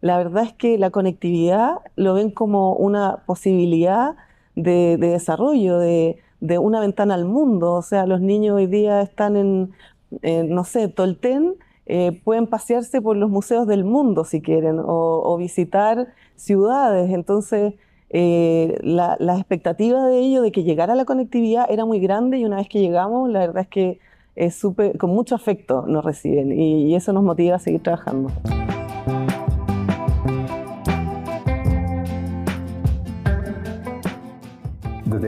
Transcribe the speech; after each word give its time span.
la 0.00 0.18
verdad 0.18 0.44
es 0.44 0.52
que 0.52 0.78
la 0.78 0.90
conectividad 0.90 1.78
lo 1.96 2.14
ven 2.14 2.30
como 2.30 2.74
una 2.74 3.24
posibilidad 3.26 4.16
de, 4.54 4.96
desarrollo, 4.98 5.78
de, 5.78 6.18
una 6.58 6.80
ventana 6.80 7.14
al 7.14 7.24
mundo. 7.24 7.74
O 7.74 7.82
sea, 7.82 8.06
los 8.06 8.20
niños 8.20 8.56
hoy 8.56 8.66
día 8.66 9.00
están 9.02 9.36
en, 9.36 9.72
no 10.54 10.64
sé, 10.64 10.88
Tolten, 10.88 11.54
eh, 11.86 12.20
pueden 12.24 12.46
pasearse 12.46 13.00
por 13.00 13.16
los 13.16 13.30
museos 13.30 13.66
del 13.66 13.84
mundo 13.84 14.24
si 14.24 14.40
quieren, 14.42 14.80
o, 14.84 15.36
visitar 15.38 16.08
ciudades. 16.36 17.10
Entonces, 17.12 17.74
eh, 18.10 18.76
la, 18.82 19.16
expectativa 19.36 20.06
de 20.06 20.18
ello, 20.18 20.42
de 20.42 20.52
que 20.52 20.64
llegara 20.64 20.94
la 20.94 21.04
conectividad, 21.04 21.66
era 21.70 21.84
muy 21.84 22.00
grande 22.00 22.38
y 22.38 22.44
una 22.44 22.56
vez 22.56 22.68
que 22.68 22.80
llegamos, 22.80 23.30
la 23.30 23.40
verdad 23.40 23.62
es 23.62 23.68
que 23.68 24.00
es 24.34 24.60
con 24.98 25.10
mucho 25.10 25.34
afecto 25.34 25.86
nos 25.86 26.04
reciben 26.04 26.52
y 26.52 26.94
eso 26.94 27.14
nos 27.14 27.24
motiva 27.24 27.56
a 27.56 27.58
seguir 27.58 27.82
trabajando. 27.82 28.30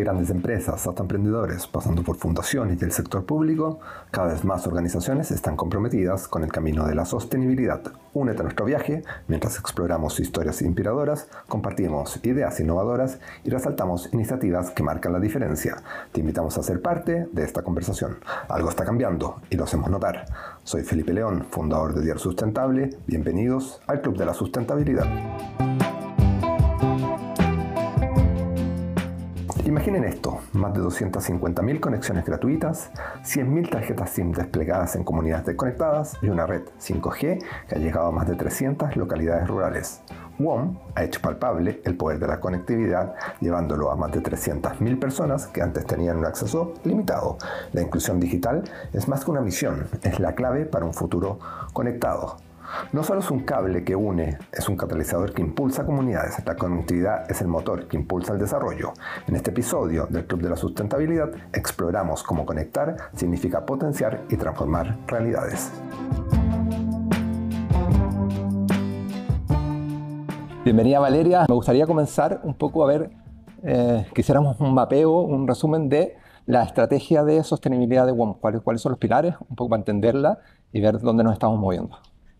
Grandes 0.00 0.30
empresas 0.30 0.86
hasta 0.86 1.02
emprendedores, 1.02 1.66
pasando 1.66 2.02
por 2.02 2.16
fundaciones 2.16 2.80
y 2.80 2.84
el 2.84 2.92
sector 2.92 3.24
público, 3.24 3.80
cada 4.10 4.32
vez 4.32 4.44
más 4.44 4.66
organizaciones 4.66 5.30
están 5.30 5.56
comprometidas 5.56 6.28
con 6.28 6.44
el 6.44 6.52
camino 6.52 6.86
de 6.86 6.94
la 6.94 7.04
sostenibilidad. 7.04 7.80
Únete 8.14 8.40
a 8.40 8.42
nuestro 8.44 8.64
viaje 8.64 9.02
mientras 9.26 9.58
exploramos 9.58 10.20
historias 10.20 10.62
inspiradoras, 10.62 11.28
compartimos 11.48 12.20
ideas 12.24 12.58
innovadoras 12.60 13.18
y 13.44 13.50
resaltamos 13.50 14.12
iniciativas 14.12 14.70
que 14.70 14.82
marcan 14.82 15.12
la 15.12 15.20
diferencia. 15.20 15.76
Te 16.12 16.20
invitamos 16.20 16.56
a 16.58 16.62
ser 16.62 16.80
parte 16.80 17.28
de 17.32 17.44
esta 17.44 17.62
conversación. 17.62 18.18
Algo 18.48 18.70
está 18.70 18.84
cambiando 18.84 19.40
y 19.50 19.56
lo 19.56 19.64
hacemos 19.64 19.90
notar. 19.90 20.26
Soy 20.64 20.82
Felipe 20.84 21.12
León, 21.12 21.46
fundador 21.50 21.94
de 21.94 22.02
Diario 22.02 22.20
Sustentable. 22.20 22.90
Bienvenidos 23.06 23.80
al 23.86 24.00
Club 24.00 24.16
de 24.16 24.26
la 24.26 24.34
Sustentabilidad. 24.34 25.06
Imaginen 29.78 30.06
esto, 30.06 30.40
más 30.54 30.74
de 30.74 30.80
250.000 30.80 31.78
conexiones 31.78 32.24
gratuitas, 32.24 32.90
100.000 33.22 33.70
tarjetas 33.70 34.10
SIM 34.10 34.32
desplegadas 34.32 34.96
en 34.96 35.04
comunidades 35.04 35.54
conectadas 35.54 36.18
y 36.20 36.28
una 36.28 36.46
red 36.46 36.62
5G 36.80 37.44
que 37.68 37.74
ha 37.76 37.78
llegado 37.78 38.08
a 38.08 38.10
más 38.10 38.26
de 38.26 38.34
300 38.34 38.96
localidades 38.96 39.46
rurales. 39.46 40.00
WOM 40.40 40.76
ha 40.96 41.04
hecho 41.04 41.20
palpable 41.20 41.80
el 41.84 41.96
poder 41.96 42.18
de 42.18 42.26
la 42.26 42.40
conectividad, 42.40 43.14
llevándolo 43.40 43.92
a 43.92 43.94
más 43.94 44.10
de 44.10 44.20
300.000 44.20 44.98
personas 44.98 45.46
que 45.46 45.62
antes 45.62 45.86
tenían 45.86 46.16
un 46.16 46.26
acceso 46.26 46.74
limitado. 46.82 47.38
La 47.72 47.80
inclusión 47.80 48.18
digital 48.18 48.64
es 48.92 49.06
más 49.06 49.24
que 49.24 49.30
una 49.30 49.42
misión, 49.42 49.86
es 50.02 50.18
la 50.18 50.34
clave 50.34 50.66
para 50.66 50.86
un 50.86 50.92
futuro 50.92 51.38
conectado. 51.72 52.47
No 52.92 53.02
solo 53.02 53.20
es 53.20 53.30
un 53.30 53.40
cable 53.40 53.84
que 53.84 53.96
une, 53.96 54.38
es 54.52 54.68
un 54.68 54.76
catalizador 54.76 55.32
que 55.32 55.42
impulsa 55.42 55.84
comunidades. 55.84 56.44
La 56.44 56.56
conectividad 56.56 57.30
es 57.30 57.40
el 57.40 57.48
motor 57.48 57.86
que 57.86 57.96
impulsa 57.96 58.32
el 58.32 58.38
desarrollo. 58.38 58.92
En 59.26 59.36
este 59.36 59.50
episodio 59.50 60.06
del 60.06 60.26
Club 60.26 60.42
de 60.42 60.50
la 60.50 60.56
Sustentabilidad 60.56 61.30
exploramos 61.52 62.22
cómo 62.22 62.44
conectar 62.44 62.96
significa 63.14 63.64
potenciar 63.64 64.22
y 64.28 64.36
transformar 64.36 64.96
realidades. 65.06 65.72
Bienvenida 70.64 71.00
Valeria. 71.00 71.46
Me 71.48 71.54
gustaría 71.54 71.86
comenzar 71.86 72.40
un 72.42 72.54
poco 72.54 72.84
a 72.84 72.88
ver, 72.88 73.10
eh, 73.62 74.06
quisiéramos 74.14 74.60
un 74.60 74.74
mapeo, 74.74 75.20
un 75.20 75.48
resumen 75.48 75.88
de 75.88 76.16
la 76.44 76.62
estrategia 76.62 77.24
de 77.24 77.42
sostenibilidad 77.44 78.06
de 78.06 78.12
WOM. 78.12 78.34
¿Cuáles 78.34 78.82
son 78.82 78.92
los 78.92 78.98
pilares? 78.98 79.34
Un 79.48 79.56
poco 79.56 79.70
para 79.70 79.80
entenderla 79.80 80.38
y 80.72 80.80
ver 80.80 80.98
dónde 80.98 81.24
nos 81.24 81.32
estamos 81.32 81.58
moviendo. 81.58 81.96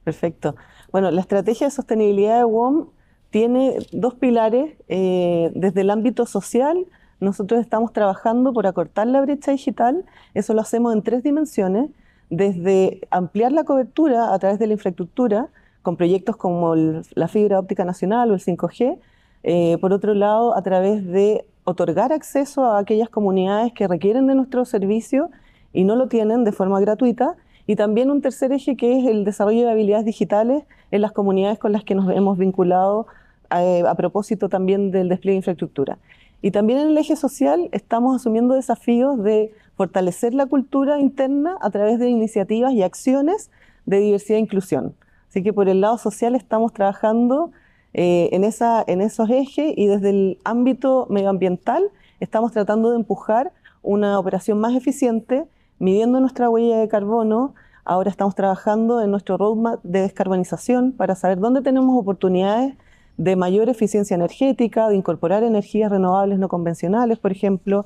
Perfecto. 0.09 0.56
Bueno, 0.91 1.11
la 1.11 1.20
estrategia 1.20 1.67
de 1.67 1.70
sostenibilidad 1.70 2.39
de 2.39 2.45
WOM 2.45 2.87
tiene 3.28 3.77
dos 3.92 4.14
pilares. 4.14 4.73
Eh, 4.89 5.51
desde 5.55 5.83
el 5.83 5.91
ámbito 5.91 6.25
social, 6.25 6.87
nosotros 7.20 7.61
estamos 7.61 7.92
trabajando 7.92 8.55
por 8.55 8.67
acortar 8.67 9.06
la 9.06 9.20
brecha 9.20 9.53
digital. 9.53 10.06
Eso 10.33 10.55
lo 10.55 10.63
hacemos 10.63 10.95
en 10.95 11.02
tres 11.02 11.23
dimensiones. 11.23 11.91
Desde 12.30 13.02
ampliar 13.11 13.52
la 13.52 13.64
cobertura 13.64 14.33
a 14.33 14.39
través 14.39 14.58
de 14.58 14.67
la 14.67 14.73
infraestructura, 14.73 15.51
con 15.83 15.98
proyectos 15.98 16.39
como 16.39 16.74
la 16.74 17.29
fibra 17.29 17.58
óptica 17.58 17.85
nacional 17.85 18.30
o 18.30 18.35
el 18.35 18.41
5G. 18.41 18.98
Eh, 19.42 19.77
por 19.79 19.92
otro 19.92 20.14
lado, 20.14 20.57
a 20.57 20.63
través 20.63 21.07
de 21.07 21.45
otorgar 21.64 22.14
acceso 22.14 22.64
a 22.64 22.79
aquellas 22.79 23.11
comunidades 23.11 23.74
que 23.74 23.86
requieren 23.86 24.27
de 24.27 24.35
nuestro 24.35 24.64
servicio 24.64 25.29
y 25.74 25.85
no 25.85 25.97
lo 25.97 26.08
tienen 26.08 26.45
de 26.45 26.52
forma 26.52 26.80
gratuita 26.80 27.36
y 27.68 27.77
también 27.77 28.11
un 28.11 28.23
tercer 28.23 28.51
eje 28.51 28.77
que 28.77 28.98
es 28.98 29.06
el 29.06 29.24
desarrollo 29.24 29.67
de 29.67 29.70
habilidades 29.70 30.06
digitales 30.06 30.64
en 30.90 31.02
las 31.02 31.12
comunidades 31.12 31.58
con 31.58 31.70
las 31.70 31.84
que 31.84 31.95
nos 31.95 32.11
hemos 32.11 32.39
vinculado 32.39 33.06
eh, 33.55 33.83
a, 33.86 33.95
propósito 33.95 34.48
también 34.48 34.90
del 34.90 35.11
despliegue 35.11 35.34
de 35.34 35.36
infraestructura. 35.36 35.98
Y 36.40 36.51
también 36.51 36.79
en 36.79 36.89
el 36.89 36.96
eje 36.96 37.14
social 37.14 37.68
estamos 37.73 38.17
asumiendo 38.17 38.55
desafíos 38.55 39.23
de 39.23 39.52
fortalecer 39.77 40.33
la 40.33 40.46
cultura 40.46 40.98
interna 40.98 41.58
a 41.61 41.68
través 41.68 41.98
de 41.98 42.08
iniciativas 42.08 42.73
y 42.73 42.83
acciones 42.83 43.51
de 43.85 43.98
diversidad 43.98 44.39
e 44.39 44.40
inclusión. 44.40 44.95
Así 45.29 45.42
que 45.42 45.52
por 45.52 45.68
el 45.68 45.83
lado 45.83 45.98
social 45.98 46.35
estamos 46.35 46.73
trabajando 46.73 47.50
eh, 47.92 48.30
en, 48.33 48.45
esa, 48.45 48.83
en 48.86 49.02
esos 49.02 49.29
ejes 49.29 49.74
y 49.77 49.89
desde 49.89 50.08
el 50.08 50.39
ámbito 50.42 51.06
medioambiental 51.11 51.85
estamos 52.18 52.50
tratando 52.52 52.92
de 52.92 52.96
empujar 52.96 53.52
una 53.83 54.18
operación 54.18 54.58
más 54.58 54.74
eficiente 54.74 55.45
midiendo 55.78 56.20
nuestra 56.20 56.50
huella 56.50 56.78
de 56.78 56.89
carbono. 56.89 57.55
Ahora 57.84 58.11
estamos 58.11 58.34
trabajando 58.34 59.02
en 59.02 59.11
nuestro 59.11 59.36
roadmap 59.36 59.83
de 59.83 60.02
descarbonización 60.02 60.92
para 60.92 61.14
saber 61.14 61.39
dónde 61.39 61.62
tenemos 61.62 61.98
oportunidades 61.98 62.74
de 63.16 63.34
mayor 63.34 63.68
eficiencia 63.68 64.14
energética, 64.14 64.88
de 64.88 64.96
incorporar 64.96 65.42
energías 65.42 65.90
renovables 65.90 66.38
no 66.38 66.48
convencionales, 66.48 67.18
por 67.18 67.33
ejemplo, 67.33 67.84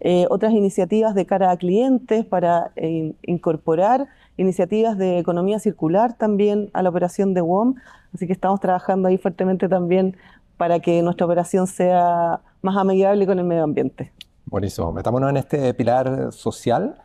eh, 0.00 0.26
otras 0.30 0.52
iniciativas 0.52 1.14
de 1.14 1.26
cara 1.26 1.52
a 1.52 1.56
clientes 1.56 2.24
para 2.24 2.72
eh, 2.74 3.14
incorporar 3.22 4.08
iniciativas 4.36 4.98
de 4.98 5.18
economía 5.18 5.60
circular 5.60 6.14
también 6.14 6.70
a 6.72 6.82
la 6.82 6.88
operación 6.88 7.34
de 7.34 7.40
WOM. 7.40 7.76
Así 8.12 8.26
que 8.26 8.32
estamos 8.32 8.58
trabajando 8.58 9.06
ahí 9.06 9.16
fuertemente 9.16 9.68
también 9.68 10.16
para 10.56 10.80
que 10.80 11.02
nuestra 11.02 11.26
operación 11.26 11.68
sea 11.68 12.40
más 12.62 12.76
amigable 12.76 13.26
con 13.26 13.38
el 13.38 13.44
medio 13.44 13.62
ambiente. 13.62 14.12
Buenísimo. 14.46 14.92
Metámonos 14.92 15.30
en 15.30 15.36
este 15.36 15.72
pilar 15.74 16.32
social 16.32 16.96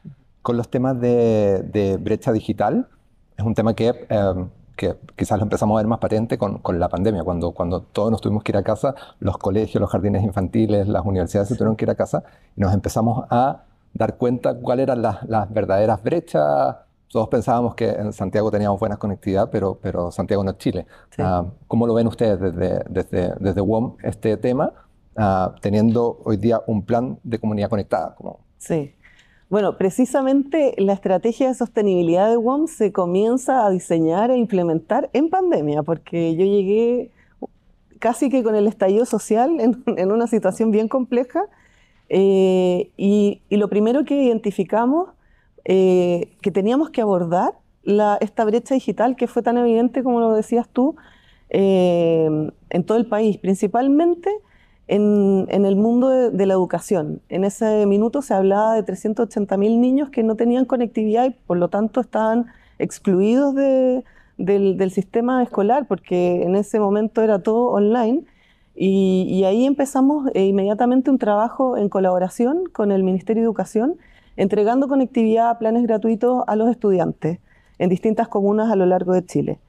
con 0.47 0.55
los 0.55 0.69
temas 0.69 0.97
de, 1.01 1.97
brecha 1.99 2.31
digital. 2.31 2.87
Es 3.35 3.43
un 3.43 3.53
tema 3.53 3.73
que, 3.73 3.89
em, 4.07 4.47
que, 4.77 4.95
quizás 5.17 5.37
lo 5.39 5.43
empezamos 5.43 5.75
a 5.75 5.81
ver 5.81 5.87
más 5.87 5.99
patente 5.99 6.37
con, 6.37 6.59
con, 6.59 6.79
la 6.79 6.87
pandemia, 6.87 7.25
cuando, 7.25 7.51
cuando 7.51 7.81
todos 7.81 8.11
nos 8.11 8.21
tuvimos 8.21 8.43
que 8.43 8.53
ir 8.53 8.57
a 8.57 8.63
casa, 8.63 8.95
los 9.19 9.37
colegios, 9.37 9.81
los 9.81 9.91
jardines 9.91 10.23
infantiles, 10.23 10.87
las 10.87 11.05
universidades 11.05 11.49
se 11.49 11.55
tuvieron 11.55 11.75
que 11.75 11.83
ir 11.83 11.89
a 11.89 11.95
casa 11.95 12.23
y 12.55 12.61
nos 12.61 12.73
empezamos 12.73 13.25
a 13.29 13.63
dar 13.93 14.15
cuenta 14.15 14.53
cuáles 14.57 14.83
eran 14.83 15.01
las, 15.01 15.21
las 15.27 15.51
verdaderas 15.51 16.01
brechas. 16.01 16.77
Todos 17.09 17.27
pensábamos 17.27 17.75
que 17.75 17.89
en 17.89 18.13
Santiago 18.13 18.49
teníamos 18.49 18.79
buena 18.79 18.95
conectividad, 18.95 19.49
pero, 19.49 19.77
pero 19.81 20.11
Santiago 20.11 20.45
no 20.45 20.51
es 20.51 20.57
Chile. 20.59 20.87
Ah, 21.17 21.43
¿Cómo 21.67 21.85
lo 21.85 21.93
ven 21.93 22.07
ustedes 22.07 22.39
desde, 22.39 22.85
desde, 22.89 23.33
desde 23.41 23.59
WOM 23.59 23.97
este 24.01 24.37
tema, 24.37 24.71
ah, 25.17 25.53
teniendo 25.61 26.21
hoy 26.23 26.37
día 26.37 26.61
un 26.67 26.83
plan 26.83 27.19
de 27.21 27.37
comunidad 27.37 27.69
conectada? 27.69 28.15
Como... 28.15 28.39
Sí, 28.57 28.95
bueno, 29.49 29.77
precisamente 29.77 30.73
la 30.77 30.93
estrategia 30.93 31.47
de 31.47 31.53
sostenibilidad 31.53 32.29
de 32.29 32.37
WOM 32.37 32.67
se 32.67 32.91
comienza 32.91 33.65
a 33.65 33.69
diseñar 33.69 34.29
e 34.29 34.37
implementar 34.37 35.09
en 35.13 35.29
pandemia, 35.29 35.83
porque 35.83 36.35
yo 36.35 36.45
llegué 36.45 37.11
casi 37.99 38.29
que 38.29 38.43
con 38.43 38.55
el 38.55 38.67
estallido 38.67 39.05
social 39.05 39.59
en, 39.59 40.11
una 40.11 40.27
situación 40.27 40.71
bien 40.71 40.87
compleja 40.87 41.45
eh, 42.09 42.91
y, 42.97 43.41
lo 43.49 43.69
primero 43.69 44.05
que 44.05 44.21
identificamos 44.21 45.09
eh, 45.65 46.35
que 46.41 46.51
teníamos 46.51 46.89
que 46.89 47.01
abordar 47.01 47.53
esta 48.19 48.43
brecha 48.43 48.75
digital 48.75 49.15
que 49.15 49.27
fue 49.27 49.41
tan 49.41 49.57
evidente 49.57 50.03
como 50.03 50.19
lo 50.19 50.33
decías 50.33 50.67
tú 50.67 50.97
eh, 51.49 52.49
en 52.69 52.83
todo 52.83 52.97
el 52.97 53.07
país, 53.07 53.37
principalmente 53.37 54.29
en, 54.87 55.65
el 55.65 55.75
mundo 55.75 56.09
de, 56.31 56.45
la 56.45 56.53
educación. 56.53 57.21
En 57.29 57.43
ese 57.43 57.85
minuto 57.85 58.21
se 58.21 58.33
hablaba 58.33 58.73
de 58.75 58.85
380.000 58.85 59.79
niños 59.79 60.09
que 60.09 60.23
no 60.23 60.35
tenían 60.35 60.65
conectividad 60.65 61.25
y 61.25 61.31
por 61.31 61.57
lo 61.57 61.67
tanto 61.69 62.01
estaban 62.01 62.47
excluidos 62.79 63.53
del, 63.55 64.91
sistema 64.91 65.43
escolar 65.43 65.87
porque 65.87 66.43
en 66.43 66.55
ese 66.55 66.79
momento 66.79 67.21
era 67.21 67.39
todo 67.39 67.71
online. 67.71 68.23
Y, 68.75 69.43
ahí 69.43 69.65
empezamos 69.65 70.29
eh, 70.35 70.45
inmediatamente 70.45 71.09
un 71.09 71.17
trabajo 71.17 71.77
en 71.77 71.89
colaboración 71.89 72.65
con 72.71 72.91
el 72.91 73.03
Ministerio 73.03 73.41
de 73.41 73.45
Educación, 73.45 73.97
entregando 74.35 74.87
conectividad 74.87 75.49
a 75.49 75.57
planes 75.57 75.83
gratuitos 75.83 76.43
a 76.45 76.55
los 76.55 76.69
estudiantes 76.69 77.39
en 77.79 77.89
distintas 77.89 78.27
comunas 78.27 78.71
a 78.71 78.75
lo 78.75 78.85
largo 78.85 79.13
de 79.13 79.25
Chile. 79.25 79.59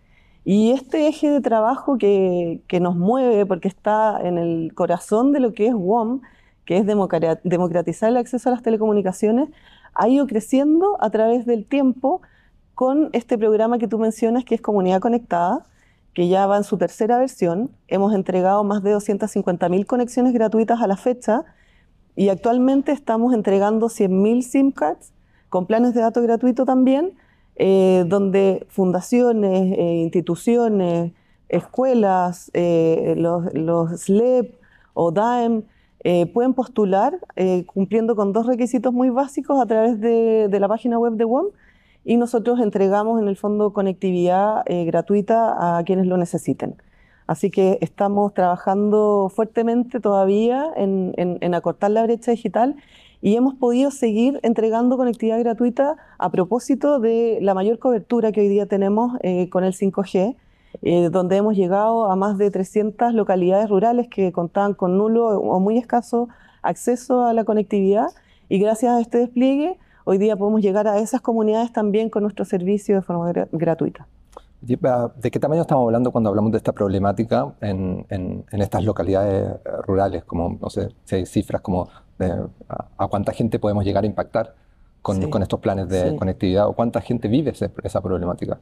Y 0.50 0.70
este 0.70 1.08
eje 1.08 1.28
de 1.28 1.42
trabajo 1.42 1.98
que, 1.98 2.62
nos 2.80 2.96
mueve, 2.96 3.44
porque 3.44 3.68
está 3.68 4.18
en 4.18 4.38
el 4.38 4.72
corazón 4.72 5.30
de 5.30 5.40
lo 5.40 5.52
que 5.52 5.66
es 5.66 5.74
WOM, 5.74 6.22
que 6.64 6.78
es 6.78 6.86
democratizar 6.86 8.08
el 8.08 8.16
acceso 8.16 8.48
a 8.48 8.52
las 8.52 8.62
telecomunicaciones, 8.62 9.50
ha 9.92 10.08
ido 10.08 10.26
creciendo 10.26 10.96
a 11.02 11.10
través 11.10 11.44
del 11.44 11.66
tiempo 11.66 12.22
con 12.74 13.10
este 13.12 13.36
programa 13.36 13.76
que 13.76 13.88
tú 13.88 13.98
mencionas, 13.98 14.46
que 14.46 14.54
es 14.54 14.62
Comunidad 14.62 15.00
Conectada, 15.02 15.66
que 16.14 16.28
ya 16.28 16.46
va 16.46 16.56
en 16.56 16.64
su 16.64 16.78
tercera 16.78 17.18
versión. 17.18 17.70
Hemos 17.86 18.14
entregado 18.14 18.64
más 18.64 18.82
de 18.82 18.96
250.000 18.96 19.84
conexiones 19.84 20.32
gratuitas 20.32 20.80
a 20.80 20.86
la 20.86 20.96
fecha 20.96 21.44
y 22.16 22.30
actualmente 22.30 22.92
estamos 22.92 23.34
entregando 23.34 23.88
100.000 23.88 24.40
SIM 24.40 24.70
cards 24.72 25.12
con 25.50 25.66
planes 25.66 25.92
de 25.92 26.00
datos 26.00 26.22
gratuito 26.22 26.64
también, 26.64 27.18
eh, 27.60 28.04
donde 28.06 28.64
fundaciones, 28.68 29.76
eh, 29.76 30.02
instituciones, 30.04 31.12
escuelas, 31.48 32.52
eh, 32.54 33.14
los, 33.16 33.52
los, 33.52 34.00
SLEP 34.00 34.54
o 34.94 35.10
DAEM 35.10 35.64
pueden 36.32 36.54
postular 36.54 37.18
cumpliendo 37.66 38.14
con 38.14 38.32
dos 38.32 38.46
requisitos 38.46 38.94
muy 38.94 39.10
básicos 39.10 39.60
a 39.60 39.66
través 39.66 40.00
de, 40.00 40.48
la 40.58 40.68
página 40.68 40.98
web 40.98 41.14
de 41.14 41.24
WOM 41.24 41.46
y 42.04 42.16
nosotros 42.16 42.60
entregamos 42.60 43.20
en 43.20 43.28
el 43.28 43.36
fondo 43.36 43.72
conectividad 43.72 44.62
gratuita 44.86 45.78
a 45.78 45.82
quienes 45.84 46.06
lo 46.06 46.16
necesiten. 46.16 46.76
Así 47.26 47.50
que 47.50 47.78
estamos 47.82 48.32
trabajando 48.32 49.30
fuertemente 49.34 50.00
todavía 50.00 50.72
en, 50.76 51.54
acortar 51.54 51.90
la 51.90 52.04
brecha 52.04 52.30
digital 52.30 52.76
y 53.20 53.36
hemos 53.36 53.54
podido 53.54 53.90
seguir 53.90 54.40
entregando 54.42 54.96
conectividad 54.96 55.38
gratuita 55.40 55.96
a 56.18 56.30
propósito 56.30 57.00
de 57.00 57.38
la 57.40 57.54
mayor 57.54 57.78
cobertura 57.78 58.32
que 58.32 58.40
hoy 58.40 58.48
día 58.48 58.66
tenemos 58.66 59.18
eh, 59.22 59.48
con 59.50 59.64
el 59.64 59.72
5G, 59.72 60.36
eh, 60.82 61.08
donde 61.10 61.36
hemos 61.36 61.56
llegado 61.56 62.10
a 62.10 62.16
más 62.16 62.38
de 62.38 62.50
300 62.50 63.14
localidades 63.14 63.68
rurales 63.68 64.08
que 64.08 64.32
contaban 64.32 64.74
con 64.74 64.96
nulo 64.98 65.26
o 65.28 65.58
muy 65.60 65.78
escaso 65.78 66.28
acceso 66.62 67.24
a 67.24 67.32
la 67.32 67.44
conectividad 67.44 68.08
y 68.48 68.58
gracias 68.58 68.92
a 68.92 69.00
este 69.00 69.18
despliegue 69.18 69.78
hoy 70.04 70.18
día 70.18 70.36
podemos 70.36 70.60
llegar 70.60 70.86
a 70.86 70.98
esas 70.98 71.20
comunidades 71.20 71.72
también 71.72 72.10
con 72.10 72.22
nuestro 72.22 72.44
servicio 72.44 72.96
de 72.96 73.02
forma 73.02 73.32
gratuita. 73.52 74.06
¿De 74.60 75.30
qué 75.30 75.38
tamaño 75.38 75.62
estamos 75.62 75.84
hablando 75.84 76.10
cuando 76.10 76.30
hablamos 76.30 76.50
de 76.50 76.58
esta 76.58 76.72
problemática 76.72 77.54
en, 77.60 78.44
estas 78.50 78.84
localidades 78.84 79.52
eh, 79.52 79.58
rurales? 79.86 80.24
Como, 80.24 80.58
no 80.60 80.68
sé, 80.68 80.88
si 81.04 81.16
hay 81.16 81.26
cifras 81.26 81.62
como 81.62 81.88
a, 82.20 83.08
cuánta 83.08 83.32
gente 83.32 83.58
podemos 83.58 83.84
llegar 83.84 84.04
a 84.04 84.06
impactar 84.06 84.54
con, 85.02 85.42
estos 85.42 85.60
planes 85.60 85.88
de 85.88 86.16
conectividad 86.16 86.68
o 86.68 86.72
cuánta 86.74 87.00
gente 87.00 87.28
vive 87.28 87.52
esa 87.82 88.00
problemática. 88.02 88.58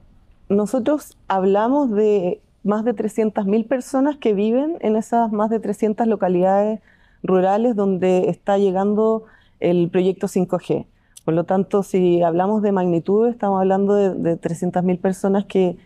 Nosotros 0.49 1.17
hablamos 1.27 1.91
de 1.91 2.41
más 2.63 2.85
de 2.85 2.95
300.000 2.95 3.67
personas 3.67 4.17
que 4.17 4.33
viven 4.33 4.77
en 4.81 4.97
esas 4.97 5.33
más 5.33 5.51
de 5.51 5.61
300 5.61 6.07
localidades 6.07 6.81
rurales 7.23 7.75
donde 7.75 8.29
está 8.29 8.59
llegando 8.59 9.25
el 9.61 9.89
proyecto 9.91 10.27
5G. 10.27 10.87
Por 11.25 11.35
lo 11.35 11.45
tanto, 11.45 11.83
si 11.83 12.23
hablamos 12.23 12.63
de 12.63 12.73
magnitud, 12.73 13.29
estamos 13.29 13.61
hablando 13.61 13.95
de, 13.95 14.41
300.000 14.41 15.01
personas 15.01 15.45
que, 15.45 15.79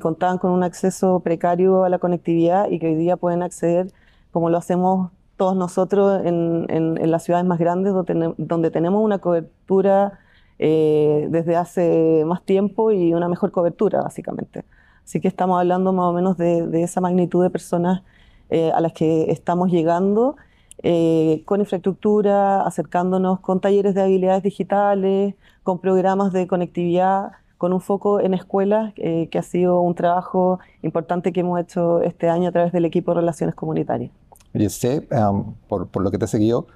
contaban 0.00 0.38
con 0.38 0.50
un 0.50 0.62
acceso 0.62 1.20
precario 1.20 1.84
a 1.84 1.88
la 1.88 1.98
conectividad 1.98 2.68
y 2.68 2.78
que 2.78 2.88
hoy 2.88 2.94
día 2.94 3.16
pueden 3.16 3.42
acceder, 3.42 3.90
como 4.32 4.50
lo 4.50 4.58
hacemos 4.58 5.10
todos 5.38 5.56
nosotros 5.56 6.20
en, 6.26 7.10
las 7.10 7.22
ciudades 7.22 7.46
más 7.46 7.58
grandes, 7.58 7.94
donde, 7.94 8.70
tenemos 8.70 9.02
una 9.02 9.20
cobertura 9.20 10.18
eh, 10.58 11.28
desde 11.30 11.56
hace 11.56 12.24
más 12.26 12.42
tiempo 12.42 12.90
y 12.90 13.14
una 13.14 13.28
mejor 13.28 13.52
cobertura, 13.52 14.02
básicamente. 14.02 14.64
Así 15.04 15.20
que 15.20 15.28
estamos 15.28 15.58
hablando 15.58 15.94
más 15.94 16.06
o 16.06 16.12
menos 16.12 16.36
de, 16.36 16.82
esa 16.82 17.00
magnitud 17.00 17.42
de 17.42 17.50
personas 17.50 18.02
eh, 18.50 18.72
a 18.72 18.80
las 18.80 18.92
que 18.92 19.30
estamos 19.30 19.70
llegando 19.70 20.36
eh, 20.82 21.42
con 21.46 21.60
infraestructura, 21.60 22.62
acercándonos 22.66 23.40
con 23.40 23.60
talleres 23.60 23.94
de 23.94 24.02
habilidades 24.02 24.42
digitales, 24.42 25.34
con 25.62 25.78
programas 25.78 26.32
de 26.32 26.48
conectividad, 26.48 27.32
con 27.58 27.72
un 27.72 27.80
foco 27.80 28.20
en 28.20 28.34
escuelas, 28.34 28.92
que 28.94 29.38
ha 29.38 29.42
sido 29.42 29.80
un 29.80 29.94
trabajo 29.94 30.58
importante 30.82 31.32
que 31.32 31.40
hemos 31.40 31.60
hecho 31.60 32.02
este 32.02 32.28
año 32.28 32.48
a 32.48 32.52
través 32.52 32.72
del 32.72 32.84
equipo 32.84 33.12
de 33.12 33.20
Relaciones 33.20 33.54
Comunitarias. 33.54 34.12
Yo 34.54 34.68
sé, 34.70 35.06
um, 35.10 35.54
por, 35.68 35.88
por, 35.88 36.02
lo 36.02 36.10
que 36.10 36.18
te 36.18 36.24
he 36.24 36.28
seguido, 36.28 36.66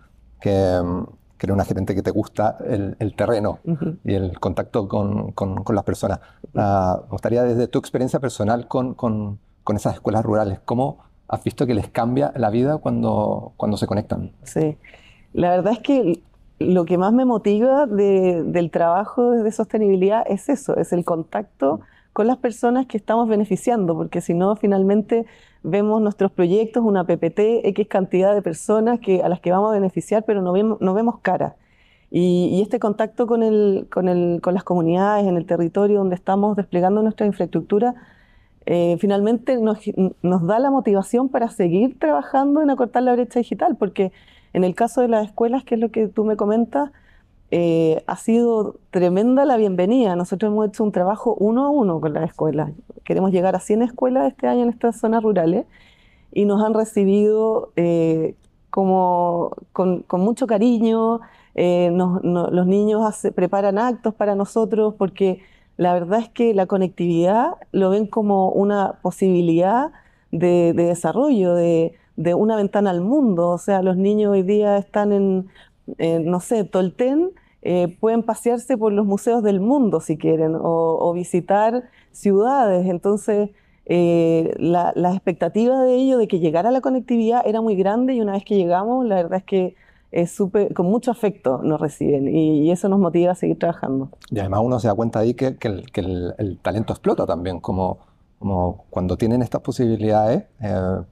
que, 0.41 0.79
um, 0.83 1.07
que, 1.39 1.47
eres 1.47 1.55
una 1.55 1.65
gerente 1.65 1.95
que 1.95 2.03
te 2.03 2.11
gusta 2.11 2.57
el, 2.67 2.97
el 2.99 3.17
terreno 3.17 3.59
y 4.05 4.15
el 4.15 4.39
contacto 4.39 4.89
con, 4.89 5.33
con, 5.33 5.65
con 5.65 5.75
las 5.75 5.85
personas. 5.85 6.21
Uh, 6.55 7.03
me 7.05 7.11
gustaría, 7.11 7.43
desde 7.43 7.67
tu 7.69 7.79
experiencia 7.79 8.21
personal 8.21 8.69
con, 8.69 8.95
con 8.95 9.39
esas 9.75 9.95
escuelas 9.95 10.25
rurales, 10.25 10.61
¿cómo 10.65 11.13
has 11.33 11.43
visto 11.43 11.67
que 11.67 11.75
les 11.75 11.89
cambia 11.89 12.31
la 12.37 12.51
vida 12.51 12.77
cuando, 12.77 13.55
cuando 13.57 13.79
se 13.79 13.87
conectan. 13.87 14.33
Sí, 14.43 14.77
la 15.33 15.51
verdad 15.51 15.73
es 15.73 15.79
que 15.79 16.23
lo 16.59 16.85
que 16.85 16.99
más 16.99 17.15
me 17.15 17.25
motiva 17.25 17.87
del 17.87 18.71
trabajo 18.71 19.31
de 19.31 19.51
sostenibilidad 19.51 20.25
es 20.29 20.51
eso, 20.51 20.77
es 20.77 20.93
el 20.93 21.07
contacto 21.07 21.81
con 22.12 22.26
las 22.26 22.37
personas 22.38 22.87
que 22.87 22.97
estamos 22.97 23.29
beneficiando, 23.29 23.94
porque 23.94 24.20
si 24.20 24.35
no, 24.35 24.56
finalmente 24.56 25.26
vemos 25.62 26.03
nuestros 26.03 26.32
proyectos, 26.32 26.85
una 26.85 27.05
PPT, 27.05 27.67
X 27.69 27.87
cantidad 27.88 28.35
de 28.35 28.43
personas 28.43 29.00
que, 29.00 29.23
a 29.23 29.29
las 29.29 29.41
que 29.41 29.50
vamos 29.50 29.70
a 29.70 29.75
beneficiar, 29.75 30.25
pero 30.26 30.43
no 30.43 30.53
vemos, 30.53 30.81
no 30.81 30.94
vemos 30.94 31.20
cara. 31.20 31.56
Y, 32.11 32.61
este 32.62 32.79
contacto 32.79 33.26
con, 33.26 33.43
el, 33.43 33.88
con, 33.91 34.09
el, 34.09 34.41
con 34.43 34.55
las 34.55 34.64
comunidades 34.64 35.26
en 35.26 35.37
el 35.37 35.47
territorio 35.47 35.99
donde 35.99 36.14
estamos 36.14 36.56
desplegando 36.56 37.03
nuestra 37.03 37.26
infraestructura 37.26 37.94
eh, 38.67 38.97
finalmente 39.00 39.58
nos, 39.58 39.81
da 40.47 40.58
la 40.58 40.70
motivación 40.70 41.29
para 41.29 41.49
seguir 41.49 41.99
trabajando 41.99 42.62
en 42.62 42.70
acortar 42.70 43.03
la 43.03 43.12
brecha 43.12 43.41
digital, 43.41 43.76
porque 43.76 44.12
en 44.53 44.65
el 44.65 44.75
caso 44.75 45.00
de 45.00 45.08
las 45.08 45.26
escuelas, 45.26 45.65
que 45.65 45.75
es 45.75 45.81
lo 45.81 45.91
que 45.91 46.06
tú 46.08 46.25
me 46.25 46.37
comentas, 46.37 46.91
eh, 47.55 48.03
ha 48.07 48.17
sido 48.17 48.77
tremenda 48.91 49.45
la 49.45 49.59
bienvenida. 49.59 50.17
Nosotros 50.17 50.51
hemos 50.51 50.69
hecho 50.69 50.85
un 50.85 50.91
trabajo 50.91 51.37
uno 51.39 51.67
a 51.67 51.69
uno 51.69 52.01
con 52.01 52.15
las 52.15 52.25
escuelas. 52.25 52.71
Queremos 53.05 53.31
llegar 53.31 53.55
a 53.55 53.61
100 53.61 53.83
escuelas 53.83 54.29
este 54.33 54.47
año 54.47 54.63
en 54.63 54.71
estas 54.71 54.99
zonas 54.99 55.23
rurales 55.23 55.67
y 56.33 56.47
nos 56.47 56.65
han 56.65 56.73
recibido 56.73 57.71
eh, 57.77 58.37
como, 58.71 59.55
con, 59.75 60.07
mucho 60.13 60.47
cariño. 60.47 61.21
los 61.55 62.67
niños 62.67 63.21
preparan 63.35 63.77
actos 63.77 64.15
para 64.15 64.35
nosotros 64.35 64.95
porque 64.97 65.43
la 65.77 65.93
verdad 65.93 66.21
es 66.21 66.31
que 66.31 66.55
la 66.55 66.65
conectividad 66.65 67.57
lo 67.71 67.91
ven 67.91 68.07
como 68.07 68.49
una 68.49 68.95
posibilidad 69.03 69.93
de, 70.31 70.73
desarrollo, 70.73 71.55
de, 71.55 71.99
una 72.35 72.57
ventana 72.57 72.89
al 72.89 73.03
mundo. 73.03 73.51
O 73.51 73.59
sea, 73.59 73.83
los 73.83 73.99
niños 73.99 74.33
hoy 74.33 74.43
día 74.43 74.79
están 74.79 75.13
en, 75.13 75.51
no 76.31 76.41
sé, 76.41 76.65
Tolten, 76.65 77.33
eh, 77.62 77.97
pueden 78.00 78.23
pasearse 78.23 78.76
por 78.76 78.93
los 78.93 79.06
museos 79.06 79.43
del 79.43 79.61
mundo 79.61 80.00
si 80.00 80.17
quieren, 80.17 80.56
o, 80.59 81.12
visitar 81.14 81.85
ciudades. 82.11 82.87
Entonces, 82.87 83.50
eh, 83.87 84.53
la, 84.59 84.93
la, 84.94 85.12
expectativa 85.12 85.82
de 85.82 85.94
ello, 85.94 86.19
de 86.19 86.29
que 86.29 86.41
llegara 86.41 86.70
la 86.70 86.81
conectividad, 86.81 87.43
era 87.46 87.60
muy 87.60 87.77
grande 87.77 88.15
y 88.15 88.20
una 88.20 88.32
vez 88.32 88.44
que 88.44 88.56
llegamos, 88.56 89.06
la 89.06 89.17
verdad 89.17 89.39
es 89.39 89.44
que 89.44 89.75
es 90.13 90.37
con 90.75 90.87
mucho 90.87 91.10
afecto 91.10 91.63
nos 91.63 91.81
reciben 91.81 92.29
y, 92.29 92.70
eso 92.70 92.89
nos 92.89 93.01
motiva 93.01 93.32
a 93.32 93.34
seguir 93.34 93.58
trabajando. 93.58 94.10
Y 94.31 94.39
además 94.39 94.60
uno 94.63 94.79
se 94.79 94.87
da 94.87 94.94
cuenta 94.94 95.20
ahí 95.20 95.34
que, 95.34 95.56
el, 95.65 96.58
talento 96.63 96.93
explota 96.93 97.27
también, 97.27 97.60
como, 97.60 97.98
como 98.39 98.84
cuando 98.91 99.17
tienen 99.17 99.43
estas 99.43 99.63
posibilidades, 99.63 100.44
eh, 100.60 101.03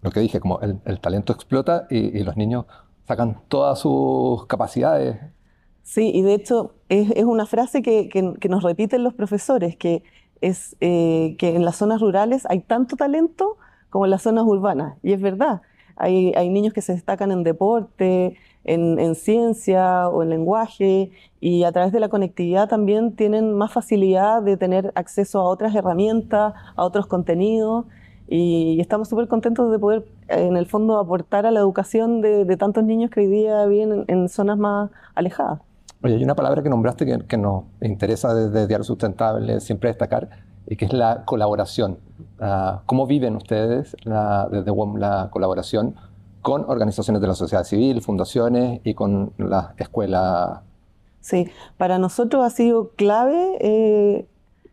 lo 0.00 0.10
que 0.10 0.20
dije, 0.20 0.38
como 0.38 0.60
el, 0.60 1.00
talento 1.00 1.32
explota 1.32 1.86
y, 1.90 2.22
los 2.22 2.36
niños 2.36 2.66
sacan 3.08 3.40
todas 3.48 3.78
sus 3.78 4.44
capacidades. 4.46 5.16
Sí, 5.82 6.12
y 6.14 6.20
de 6.20 6.34
hecho 6.34 6.74
es, 6.90 7.24
una 7.24 7.46
frase 7.46 7.80
que, 7.80 8.10
nos 8.50 8.62
repiten 8.62 9.02
los 9.02 9.14
profesores, 9.14 9.76
que 9.76 10.02
es 10.42 10.76
eh, 10.80 11.34
que 11.38 11.56
en 11.56 11.64
las 11.64 11.76
zonas 11.76 12.02
rurales 12.02 12.44
hay 12.50 12.60
tanto 12.60 12.96
talento 12.96 13.56
como 13.88 14.04
en 14.04 14.10
las 14.10 14.22
zonas 14.22 14.44
urbanas, 14.44 14.98
y 15.02 15.14
es 15.14 15.22
verdad. 15.22 15.62
Hay, 15.96 16.48
niños 16.50 16.74
que 16.74 16.82
se 16.82 16.92
destacan 16.92 17.32
en 17.32 17.42
deporte, 17.42 18.36
en, 18.64 19.14
ciencia 19.14 20.08
o 20.10 20.22
en 20.22 20.28
lenguaje 20.28 21.10
y 21.40 21.64
a 21.64 21.72
través 21.72 21.92
de 21.92 21.98
la 21.98 22.08
conectividad 22.08 22.68
también 22.68 23.16
tienen 23.16 23.54
más 23.54 23.72
facilidad 23.72 24.42
de 24.42 24.56
tener 24.56 24.92
acceso 24.94 25.40
a 25.40 25.44
otras 25.44 25.74
herramientas, 25.74 26.52
a 26.76 26.84
otros 26.84 27.06
contenidos 27.06 27.86
y, 28.28 28.78
estamos 28.80 29.08
súper 29.08 29.26
contentos 29.26 29.72
de 29.72 29.78
poder 29.78 30.04
en 30.28 30.56
el 30.56 30.66
fondo 30.66 30.98
aportar 30.98 31.46
a 31.46 31.50
la 31.50 31.60
educación 31.60 32.20
de, 32.20 32.56
tantos 32.56 32.84
niños 32.84 33.10
que 33.10 33.20
hoy 33.20 33.26
día 33.26 33.64
viven 33.66 34.04
en, 34.08 34.28
zonas 34.28 34.58
más 34.58 34.90
alejadas. 35.14 35.60
Oye, 36.02 36.14
hay 36.14 36.24
una 36.24 36.34
palabra 36.34 36.62
que 36.62 36.68
nombraste 36.68 37.04
que, 37.06 37.18
que 37.26 37.36
nos 37.36 37.64
interesa 37.80 38.34
desde 38.34 38.66
Diario 38.66 38.84
Sustentable 38.84 39.60
siempre 39.60 39.88
destacar, 39.88 40.28
y 40.68 40.76
que 40.76 40.84
es 40.84 40.92
la 40.92 41.24
colaboración. 41.24 41.98
Ah, 42.38 42.82
¿Cómo 42.86 43.06
viven 43.06 43.36
ustedes 43.36 43.96
desde 44.04 44.70
WOM 44.70 44.96
la 44.96 45.28
colaboración 45.30 45.94
con 46.42 46.64
organizaciones 46.68 47.22
de 47.22 47.28
la 47.28 47.34
sociedad 47.34 47.64
civil, 47.64 48.02
fundaciones 48.02 48.80
y 48.84 48.94
con 48.94 49.32
la 49.38 49.74
escuela? 49.78 50.62
Sí, 51.20 51.50
para 51.78 51.98
nosotros 51.98 52.44
ha 52.44 52.50
sido 52.50 52.90
clave 52.90 53.56
eh, 53.60 54.28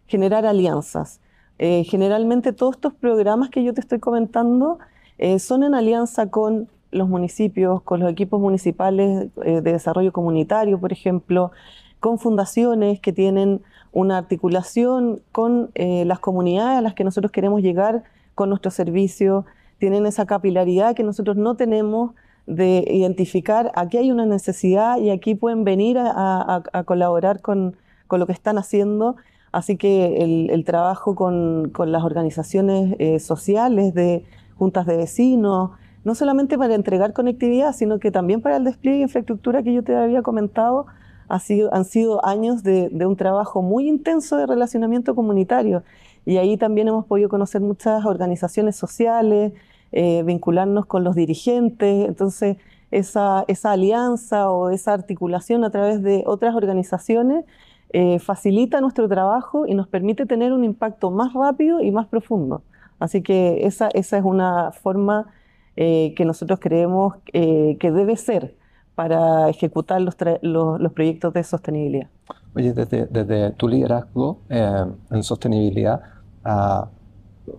generar 0.05 0.45
alianzas. 0.45 1.21
Eh, 1.57 1.85
generalmente 1.85 2.51
todos 2.51 2.75
estos 2.75 2.93
programas 2.93 3.49
que 3.49 3.63
yo 3.63 3.73
te 3.73 3.79
estoy 3.79 3.99
comentando 3.99 4.79
eh, 5.17 5.39
son 5.39 5.63
en 5.63 5.75
alianza 5.75 6.29
con 6.29 6.67
los 6.91 7.09
municipios, 7.09 7.81
con 7.81 7.99
los 7.99 8.11
equipos 8.11 8.39
municipales 8.39 9.29
de 9.35 9.61
desarrollo 9.61 10.13
comunitario, 10.13 10.79
por 10.79 10.93
ejemplo, 10.93 11.51
con 11.99 12.19
fundaciones 12.19 12.99
que 12.99 13.11
tienen 13.11 13.61
una 13.91 14.17
articulación 14.17 15.21
con 15.31 15.71
eh, 15.73 16.03
las 16.05 16.19
comunidades 16.19 16.77
a 16.77 16.81
las 16.81 16.93
que 16.93 17.03
nosotros 17.03 17.31
queremos 17.31 17.61
llegar 17.61 18.03
con 18.35 18.49
nuestro 18.49 18.69
servicio, 18.69 19.45
tienen 19.79 20.05
esa 20.05 20.25
capilaridad 20.25 20.95
que 20.95 21.03
nosotros 21.03 21.37
no 21.37 21.55
tenemos 21.55 22.11
de 22.45 22.85
identificar 22.89 23.71
aquí 23.73 23.97
hay 23.97 24.11
una 24.11 24.25
necesidad 24.25 24.97
y 24.99 25.09
aquí 25.09 25.33
pueden 25.33 25.63
venir 25.63 25.97
a, 25.97 26.61
colaborar 26.85 27.41
con, 27.41 27.75
lo 28.11 28.27
que 28.27 28.33
están 28.33 28.57
haciendo. 28.57 29.15
Así 29.51 29.77
que 29.77 30.49
el, 30.53 30.63
trabajo 30.65 31.15
con, 31.15 31.71
las 31.87 32.03
organizaciones 32.03 32.95
eh, 32.99 33.19
sociales 33.19 33.93
de 33.93 34.25
juntas 34.57 34.85
de 34.85 34.97
vecinos, 34.97 35.71
no 36.03 36.15
solamente 36.15 36.57
para 36.57 36.75
entregar 36.75 37.13
conectividad, 37.13 37.73
sino 37.73 37.99
que 37.99 38.11
también 38.11 38.41
para 38.41 38.57
el 38.57 38.63
despliegue 38.63 38.97
de 38.97 39.03
infraestructura 39.03 39.63
que 39.63 39.73
yo 39.73 39.83
te 39.83 39.95
había 39.95 40.21
comentado, 40.21 40.85
han 41.27 41.85
sido 41.85 42.25
años 42.25 42.63
de, 42.63 42.89
un 43.05 43.15
trabajo 43.15 43.61
muy 43.61 43.87
intenso 43.87 44.37
de 44.37 44.45
relacionamiento 44.45 45.15
comunitario. 45.15 45.83
Y 46.25 46.37
ahí 46.37 46.57
también 46.57 46.87
hemos 46.87 47.05
podido 47.05 47.29
conocer 47.29 47.61
muchas 47.61 48.05
organizaciones 48.05 48.75
sociales, 48.75 49.53
eh, 49.91 50.23
vincularnos 50.23 50.85
con 50.85 51.03
los 51.03 51.15
dirigentes. 51.15 52.07
Entonces, 52.07 52.57
esa, 52.91 53.43
esa, 53.47 53.71
alianza 53.71 54.51
o 54.51 54.69
esa 54.69 54.93
articulación 54.93 55.63
a 55.63 55.71
través 55.71 56.03
de 56.03 56.23
otras 56.27 56.55
organizaciones 56.55 57.45
eh, 57.89 58.19
facilita 58.19 58.81
nuestro 58.81 59.07
trabajo 59.07 59.65
y 59.67 59.73
nos 59.73 59.87
permite 59.87 60.25
tener 60.25 60.53
un 60.53 60.63
impacto 60.63 61.11
más 61.11 61.33
rápido 61.33 61.81
y 61.81 61.91
más 61.91 62.07
profundo. 62.07 62.61
Así 62.99 63.21
que 63.21 63.65
esa, 63.65 63.89
esa 63.89 64.17
es 64.17 64.23
una 64.23 64.71
forma 64.71 65.27
eh, 65.75 66.13
que 66.15 66.25
nosotros 66.25 66.59
creemos 66.61 67.15
que 67.33 67.77
debe 67.81 68.15
ser 68.15 68.55
para 68.95 69.49
ejecutar 69.49 70.01
los, 70.01 70.15
los, 70.41 70.91
proyectos 70.93 71.33
de 71.33 71.43
sostenibilidad. 71.43 72.07
Oye, 72.55 72.71
desde, 72.73 73.51
tu 73.51 73.67
liderazgo 73.67 74.39
en 74.49 75.23
sostenibilidad, 75.23 76.01
ah, 76.45 76.87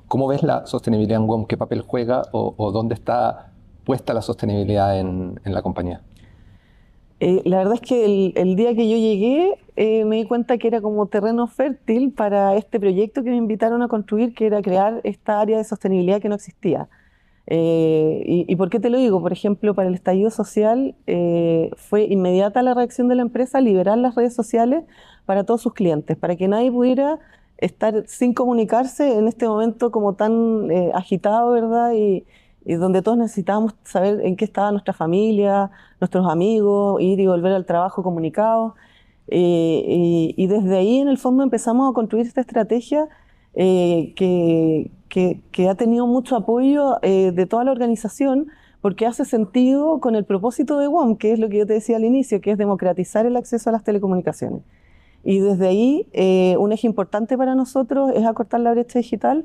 ¿Cómo 0.09 0.27
ves 0.27 0.43
la 0.43 0.67
sostenibilidad 0.67 1.21
en 1.21 1.29
WOM? 1.29 1.47
¿Qué 1.47 1.57
papel 1.57 1.83
juega 1.83 2.23
o, 2.33 2.73
dónde 2.73 2.95
está 2.95 3.53
puesta 3.85 4.15
la 4.15 4.23
sostenibilidad 4.23 4.99
en, 4.99 5.41
la 5.45 5.63
compañía? 5.63 6.01
Eh, 7.19 7.41
la 7.45 7.59
verdad 7.59 7.75
es 7.75 7.81
que 7.81 8.33
el, 8.35 8.57
día 8.57 8.75
que 8.75 8.89
yo 8.91 8.97
llegué 8.99 9.59
eh, 9.77 10.05
me 10.05 10.17
di 10.17 10.25
cuenta 10.27 10.59
que 10.59 10.69
era 10.69 10.83
como 10.83 11.07
terreno 11.07 11.47
fértil 11.47 12.13
para 12.13 12.57
este 12.57 12.79
proyecto 12.79 13.23
que 13.23 13.31
me 13.31 13.37
invitaron 13.37 13.83
a 13.83 13.89
construir, 13.89 14.35
que 14.35 14.47
era 14.47 14.61
crear 14.61 15.01
esta 15.03 15.41
área 15.41 15.57
de 15.57 15.65
sostenibilidad 15.65 16.21
que 16.21 16.29
no 16.29 16.35
existía. 16.35 16.89
Eh, 17.47 18.45
y, 18.49 18.57
por 18.57 18.71
qué 18.71 18.81
te 18.81 18.91
lo 18.91 18.99
digo? 18.99 19.21
Por 19.21 19.33
ejemplo, 19.33 19.75
para 19.75 19.89
el 19.89 19.95
estallido 19.95 20.31
social 20.31 20.97
fue 21.77 22.05
inmediata 22.05 22.63
la 22.63 22.75
reacción 22.75 23.09
de 23.09 23.15
la 23.15 23.23
empresa 23.23 23.61
liberar 23.61 23.97
las 23.99 24.15
redes 24.17 24.35
sociales 24.35 24.85
para 25.27 25.45
todos 25.45 25.63
sus 25.63 25.73
clientes, 25.73 26.17
para 26.17 26.37
que 26.37 26.49
nadie 26.49 26.71
pudiera 26.73 27.19
estar 27.59 28.05
sin 28.09 28.35
comunicarse 28.35 29.17
en 29.17 29.29
este 29.29 29.49
momento 29.49 29.91
como 29.91 30.15
tan 30.15 30.71
agitado, 30.93 31.53
¿verdad? 31.53 31.93
Donde 32.75 33.03
todos 33.03 33.17
necesitábamos 33.17 33.75
saber 33.85 34.21
en 34.23 34.37
qué 34.37 34.45
estaba 34.45 34.73
nuestra 34.73 34.93
familia, 34.93 35.71
nuestros 36.01 36.29
amigos, 36.29 37.01
ir 37.01 37.21
y 37.21 37.27
volver 37.27 37.53
al 37.53 37.65
trabajo 37.65 38.03
comunicados. 38.03 38.75
Eh, 39.29 40.35
y, 40.37 40.47
desde 40.47 40.77
ahí, 40.77 40.99
en 40.99 41.09
el 41.09 41.19
fondo, 41.19 41.43
empezamos 41.43 41.91
a 41.91 41.95
construir 41.95 42.27
esta 42.27 42.41
estrategia 42.41 43.09
eh, 43.55 44.13
que, 44.17 44.91
que, 45.09 45.69
ha 45.69 45.75
tenido 45.77 46.07
mucho 46.07 46.37
apoyo 46.37 46.97
de 47.03 47.47
toda 47.47 47.65
la 47.65 47.73
organización 47.73 48.49
porque 48.87 49.05
hace 49.05 49.25
sentido 49.25 49.99
con 49.99 50.15
el 50.15 50.25
propósito 50.25 50.79
de 50.79 50.87
WOM, 50.87 51.17
que 51.17 51.33
es 51.33 51.41
lo 51.41 51.49
que 51.49 51.59
yo 51.59 51.67
te 51.67 51.73
decía 51.73 51.97
al 51.97 52.05
inicio, 52.05 52.41
que 52.41 52.53
es 52.53 52.59
democratizar 52.59 53.27
el 53.27 53.37
acceso 53.37 53.69
a 53.69 53.73
las 53.73 53.83
telecomunicaciones. 53.83 54.63
Y 55.25 55.41
desde 55.41 55.67
ahí, 55.67 56.07
eh, 56.13 56.57
un 56.57 56.71
eje 56.71 56.87
importante 56.87 57.37
para 57.37 57.57
nosotros 57.57 58.13
es 58.15 58.25
acortar 58.25 58.61
la 58.61 58.71
brecha 58.71 59.01
digital. 59.01 59.45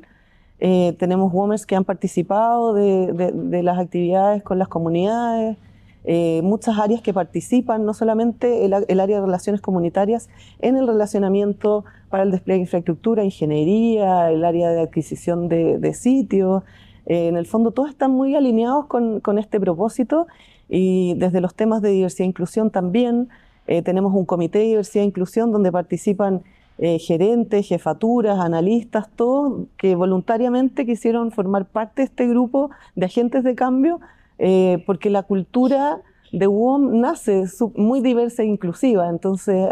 Eh, 0.64 0.94
tenemos 0.96 1.32
WOMers 1.32 1.66
que 1.66 1.74
han 1.74 1.84
participado 1.84 2.72
de, 2.72 3.62
las 3.64 3.78
actividades 3.80 4.44
con 4.44 4.60
las 4.60 4.68
comunidades, 4.68 5.56
eh, 6.04 6.40
muchas 6.44 6.78
áreas 6.78 7.02
que 7.02 7.12
participan, 7.12 7.84
no 7.84 7.94
solamente 7.94 8.64
el, 8.64 8.72
área 9.00 9.16
de 9.16 9.26
relaciones 9.26 9.60
comunitarias, 9.60 10.28
en 10.60 10.76
el 10.76 10.86
relacionamiento 10.86 11.84
para 12.10 12.22
el 12.22 12.30
despliegue 12.30 12.58
de 12.58 12.62
infraestructura, 12.62 13.24
ingeniería, 13.24 14.30
el 14.30 14.44
área 14.44 14.70
de 14.70 14.82
adquisición 14.82 15.48
de, 15.48 15.94
sitios. 15.94 16.62
en 17.06 17.36
el 17.36 17.46
fondo, 17.46 17.72
todos 17.72 17.90
están 17.90 18.12
muy 18.12 18.36
alineados 18.36 18.86
con, 18.86 19.18
con 19.18 19.40
este 19.40 19.58
propósito 19.58 20.28
y 20.68 21.14
desde 21.14 21.40
los 21.40 21.56
temas 21.56 21.82
de 21.82 21.90
diversidad 21.90 22.26
e 22.26 22.28
inclusión 22.28 22.70
también. 22.70 23.30
Eh, 23.66 23.82
tenemos 23.82 24.14
un 24.14 24.26
comité 24.26 24.60
de 24.60 24.64
diversidad 24.66 25.02
e 25.02 25.08
inclusión 25.08 25.50
donde 25.50 25.72
participan 25.72 26.44
eh, 26.78 26.98
gerentes, 26.98 27.68
jefaturas, 27.68 28.38
analistas, 28.40 29.08
todos 29.14 29.66
que 29.76 29.94
voluntariamente 29.94 30.86
quisieron 30.86 31.30
formar 31.30 31.66
parte 31.66 32.02
de 32.02 32.06
este 32.06 32.26
grupo 32.26 32.70
de 32.94 33.06
agentes 33.06 33.44
de 33.44 33.54
cambio, 33.54 34.00
eh, 34.38 34.82
porque 34.86 35.10
la 35.10 35.22
cultura 35.22 36.00
de 36.32 36.46
WOM 36.46 37.00
nace 37.00 37.44
muy 37.76 38.00
diversa 38.00 38.42
e 38.42 38.46
inclusiva. 38.46 39.08
Entonces, 39.10 39.68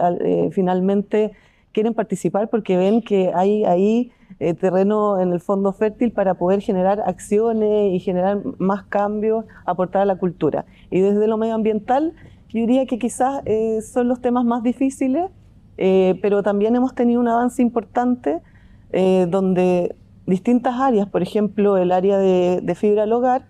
finalmente 0.53 1.33
quieren 1.73 1.95
participar 1.95 2.51
porque 2.51 2.77
ven 2.77 3.01
que 3.01 3.33
hay 3.35 3.65
ahí 3.65 4.13
terreno 4.61 5.21
en 5.21 5.33
el 5.33 5.41
fondo 5.41 5.73
fértil 5.73 6.13
para 6.13 6.35
poder 6.35 6.61
generar 6.61 7.01
acciones 7.01 7.95
y 7.95 7.99
generar 7.99 8.43
más 8.59 8.85
cambios, 8.85 9.47
aportar 9.65 10.03
a 10.03 10.05
la 10.05 10.17
cultura. 10.17 10.67
Y 10.91 11.01
desde 11.01 11.27
lo 11.27 11.39
medioambiental, 11.39 12.15
yo 12.53 12.61
diría 12.61 12.85
que 12.87 12.99
quizás 12.99 13.43
eh, 13.45 13.81
son 13.81 14.09
los 14.09 14.21
temas 14.21 14.45
más 14.45 14.65
difíciles, 14.65 15.31
eh, 15.77 16.19
pero 16.23 16.43
también 16.43 16.77
hemos 16.77 16.95
tenido 16.95 17.21
un 17.21 17.29
avance 17.29 17.63
importante 17.63 18.41
eh, 18.93 19.27
donde 19.29 19.95
distintas 20.27 20.79
áreas, 20.79 21.09
por 21.09 21.23
ejemplo, 21.23 21.77
el 21.77 21.93
área 21.93 22.19
de, 22.19 22.75
fibra 22.75 23.05
al 23.05 23.13
hogar, 23.13 23.47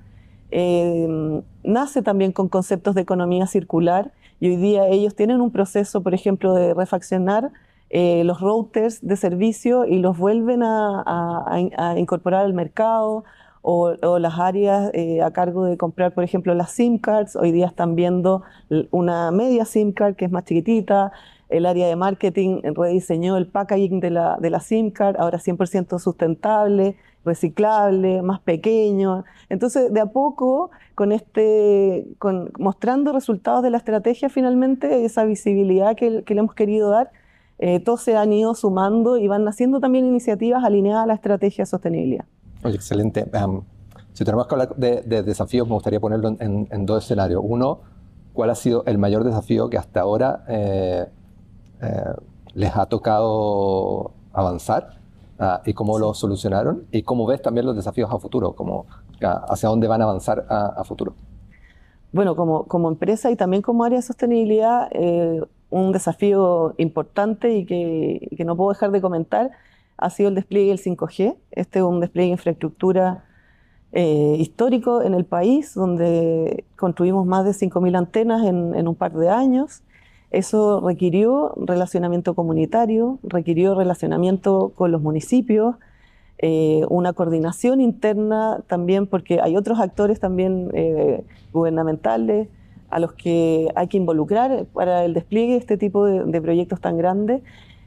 nace 1.62 2.02
también 2.02 2.32
con 2.32 2.48
conceptos 2.48 2.94
de 2.94 3.02
economía 3.02 3.46
circular 3.46 4.12
y 4.40 4.48
hoy 4.48 4.56
día 4.56 4.88
ellos 4.88 5.14
tienen 5.14 5.40
un 5.40 5.52
proceso, 5.52 6.02
por 6.02 6.14
ejemplo, 6.14 6.54
de 6.54 6.74
refaccionar 6.74 7.50
los 7.92 8.40
routers 8.40 9.06
de 9.06 9.16
servicio 9.16 9.84
y 9.84 9.98
los 9.98 10.16
vuelven 10.16 10.62
a 10.64 11.94
incorporar 11.96 12.44
al 12.44 12.54
mercado 12.54 13.24
o, 13.62 14.18
las 14.18 14.38
áreas 14.38 14.90
eh, 14.94 15.22
a 15.22 15.32
cargo 15.32 15.64
de 15.64 15.76
comprar, 15.76 16.14
por 16.14 16.24
ejemplo, 16.24 16.54
las 16.54 16.72
SIM 16.72 16.98
cards. 16.98 17.36
Hoy 17.36 17.52
día 17.52 17.66
están 17.66 17.94
viendo 17.94 18.42
una 18.90 19.30
media 19.30 19.64
SIM 19.64 19.92
card 19.92 20.16
que 20.16 20.24
es 20.26 20.30
más 20.30 20.44
chiquitita. 20.44 21.12
El 21.50 21.66
área 21.66 21.88
de 21.88 21.96
marketing 21.96 22.62
rediseñó 22.62 23.36
el 23.36 23.46
packaging 23.46 24.00
de 24.00 24.10
la, 24.10 24.38
de 24.40 24.50
la 24.50 24.60
SIM 24.60 24.90
card, 24.90 25.16
ahora 25.18 25.38
100% 25.38 25.98
sustentable, 25.98 26.96
reciclable, 27.24 28.22
más 28.22 28.40
pequeño. 28.40 29.24
Entonces, 29.48 29.92
de 29.92 30.00
a 30.00 30.06
poco, 30.06 30.70
con 30.94 31.12
este, 31.12 32.06
con, 32.18 32.52
mostrando 32.58 33.12
resultados 33.12 33.62
de 33.62 33.70
la 33.70 33.78
estrategia, 33.78 34.28
finalmente, 34.28 35.04
esa 35.04 35.24
visibilidad 35.24 35.96
que, 35.96 36.22
le 36.26 36.38
hemos 36.38 36.54
querido 36.54 36.90
dar, 36.90 37.10
eh, 37.58 37.80
todos 37.80 38.02
se 38.02 38.16
han 38.16 38.32
ido 38.32 38.54
sumando 38.54 39.18
y 39.18 39.28
van 39.28 39.46
haciendo 39.46 39.80
también 39.80 40.06
iniciativas 40.06 40.64
alineadas 40.64 41.04
a 41.04 41.06
la 41.06 41.14
estrategia 41.14 41.62
de 41.62 41.66
sostenibilidad. 41.66 42.24
Oye, 42.62 42.76
excelente. 42.76 43.26
si 44.12 44.24
tenemos 44.24 44.46
que 44.46 44.54
hablar 44.54 44.76
de, 44.76 45.22
desafíos, 45.22 45.66
me 45.66 45.74
gustaría 45.74 46.00
ponerlo 46.00 46.36
en, 46.38 46.86
dos 46.86 47.04
escenarios. 47.04 47.42
Uno, 47.44 47.80
¿cuál 48.32 48.50
ha 48.50 48.54
sido 48.54 48.84
el 48.86 48.98
mayor 48.98 49.24
desafío 49.24 49.68
que 49.68 49.76
hasta 49.76 50.00
ahora 50.00 50.44
eh, 50.48 51.06
les 52.54 52.76
ha 52.76 52.86
tocado 52.86 54.12
avanzar? 54.32 55.00
Ah, 55.42 55.62
y 55.64 55.72
cómo 55.72 55.98
lo 55.98 56.12
solucionaron 56.12 56.84
y 56.92 57.02
cómo 57.02 57.24
ves 57.26 57.40
también 57.40 57.64
los 57.64 57.74
desafíos 57.74 58.12
a 58.12 58.18
futuro, 58.18 58.52
como, 58.52 58.84
hacia 59.22 59.70
dónde 59.70 59.88
van 59.88 60.02
a 60.02 60.04
avanzar 60.04 60.44
a, 60.50 60.84
futuro. 60.84 61.14
Bueno, 62.12 62.36
como, 62.36 62.64
como, 62.64 62.88
empresa 62.88 63.30
y 63.30 63.36
también 63.36 63.62
como 63.62 63.84
área 63.84 64.00
de 64.00 64.02
sostenibilidad, 64.02 64.88
eh, 64.90 65.40
un 65.70 65.92
desafío 65.92 66.74
importante 66.76 67.54
y 67.54 67.64
que, 67.64 68.28
que, 68.36 68.44
no 68.44 68.54
puedo 68.54 68.68
dejar 68.68 68.90
de 68.90 69.00
comentar 69.00 69.52
ha 69.96 70.10
sido 70.10 70.28
el 70.28 70.34
despliegue 70.34 70.68
del 70.68 70.78
5G. 70.78 71.36
Este 71.52 71.78
es 71.78 71.84
un 71.86 72.00
despliegue 72.00 72.28
de 72.28 72.32
infraestructura 72.32 73.24
eh, 73.92 74.36
histórico 74.38 75.02
en 75.02 75.14
el 75.14 75.24
país, 75.24 75.74
donde 75.74 76.64
construimos 76.76 77.26
más 77.26 77.44
de 77.44 77.52
5.000 77.52 77.96
antenas 77.96 78.44
en, 78.44 78.88
un 78.88 78.94
par 78.94 79.12
de 79.12 79.28
años. 79.28 79.82
Eso 80.30 80.80
requirió 80.80 81.54
relacionamiento 81.56 82.34
comunitario, 82.34 83.18
requirió 83.22 83.74
relacionamiento 83.74 84.72
con 84.74 84.92
los 84.92 85.02
municipios, 85.02 85.76
eh, 86.38 86.82
una 86.88 87.12
coordinación 87.12 87.80
interna 87.80 88.62
también, 88.66 89.06
porque 89.06 89.40
hay 89.40 89.56
otros 89.56 89.80
actores 89.80 90.20
también 90.20 90.70
eh, 90.72 91.24
gubernamentales 91.52 92.48
a 92.90 92.98
los 92.98 93.12
que 93.12 93.68
hay 93.74 93.88
que 93.88 93.96
involucrar 93.96 94.66
para 94.72 95.04
el 95.04 95.14
despliegue 95.14 95.52
de 95.52 95.58
este 95.58 95.76
tipo 95.76 96.06
de 96.06 96.40
proyectos 96.40 96.80
tan 96.80 96.96
grandes. 96.96 97.42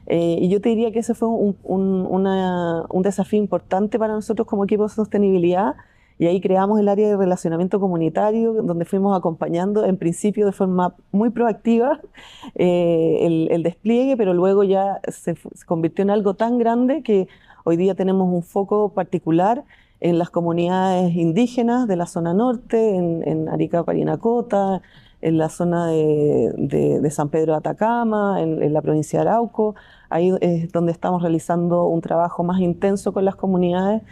Eh, 0.06 0.36
y 0.40 0.48
yo 0.48 0.60
te 0.60 0.68
diría 0.68 0.92
que 0.92 0.98
ese 0.98 1.14
fue 1.14 1.28
un, 1.28 3.02
desafío 3.02 3.38
importante 3.38 3.98
para 3.98 4.12
nosotros 4.12 4.46
como 4.46 4.64
equipo 4.64 4.84
de 4.84 4.88
sostenibilidad, 4.90 5.74
y 6.18 6.26
ahí 6.26 6.40
creamos 6.40 6.78
el 6.78 6.88
área 6.88 7.08
de 7.08 7.16
relacionamiento 7.16 7.80
comunitario, 7.80 8.52
donde 8.62 8.84
fuimos 8.84 9.16
acompañando 9.16 9.84
en 9.84 9.96
principio 9.96 10.46
de 10.46 10.52
forma 10.52 10.94
muy 11.10 11.30
proactiva 11.30 12.00
eh, 12.54 13.48
el, 13.50 13.62
despliegue, 13.62 14.16
pero 14.16 14.32
luego 14.32 14.62
ya 14.62 15.00
se, 15.08 15.36
convirtió 15.66 16.02
en 16.02 16.10
algo 16.10 16.34
tan 16.34 16.58
grande 16.58 17.02
que 17.02 17.26
hoy 17.64 17.76
día 17.76 17.94
tenemos 17.94 18.32
un 18.32 18.42
foco 18.42 18.90
particular 18.90 19.64
en 20.00 20.18
las 20.18 20.30
comunidades 20.30 21.14
indígenas 21.16 21.88
de 21.88 21.96
la 21.96 22.06
zona 22.06 22.34
norte, 22.34 22.94
en, 22.94 23.48
Arica, 23.48 23.82
Parinacota, 23.84 24.82
en 25.22 25.38
la 25.38 25.48
zona 25.48 25.86
de, 25.86 27.08
San 27.10 27.30
Pedro 27.30 27.52
de 27.52 27.58
Atacama, 27.58 28.42
en, 28.42 28.72
la 28.72 28.82
provincia 28.82 29.20
de 29.20 29.28
Arauco. 29.28 29.74
Ahí 30.10 30.30
es 30.42 30.70
donde 30.72 30.92
estamos 30.92 31.22
realizando 31.22 31.86
un 31.86 32.02
trabajo 32.02 32.44
más 32.44 32.60
intenso 32.60 33.14
con 33.14 33.24
las 33.24 33.34
comunidades 33.34 34.02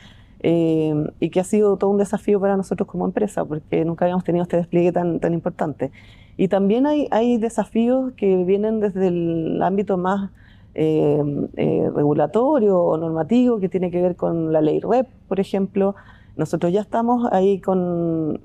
eh, 0.43 0.95
y 1.21 1.31
que 1.31 1.41
ha 1.41 1.45
sido 1.45 1.77
todo 1.77 1.91
un 1.91 1.99
desafío 1.99 2.41
para 2.41 2.57
nosotros 2.57 2.89
como 2.89 3.05
empresa, 3.05 3.45
porque 3.45 3.85
nunca 3.85 4.05
habíamos 4.05 4.25
tenido 4.25 4.43
este 4.43 4.57
despliegue 4.57 4.93
tan, 4.93 5.21
tan 5.21 5.35
importante. 5.35 5.93
Y 6.37 6.49
también 6.49 6.87
hay, 6.87 7.09
hay 7.11 7.39
desafíos 7.39 8.13
que 8.15 8.45
vienen 8.45 8.81
desde 8.81 9.09
el 9.09 9.63
ámbito 9.63 9.99
más 9.99 10.31
eh, 10.75 11.23
eh, 11.57 11.91
regulatorio 11.95 12.81
o 12.81 12.97
normativo, 12.97 13.61
que 13.61 13.69
tiene 13.69 13.91
que 13.91 14.01
ver 14.01 14.17
con 14.17 14.53
la 14.53 14.61
ley 14.61 14.81
REP, 14.81 15.09
por 15.29 15.41
ejemplo. 15.41 15.95
Nosotros 16.37 16.73
ya 16.73 16.81
estamos 16.81 17.29
ahí 17.31 17.61
con, 17.61 18.41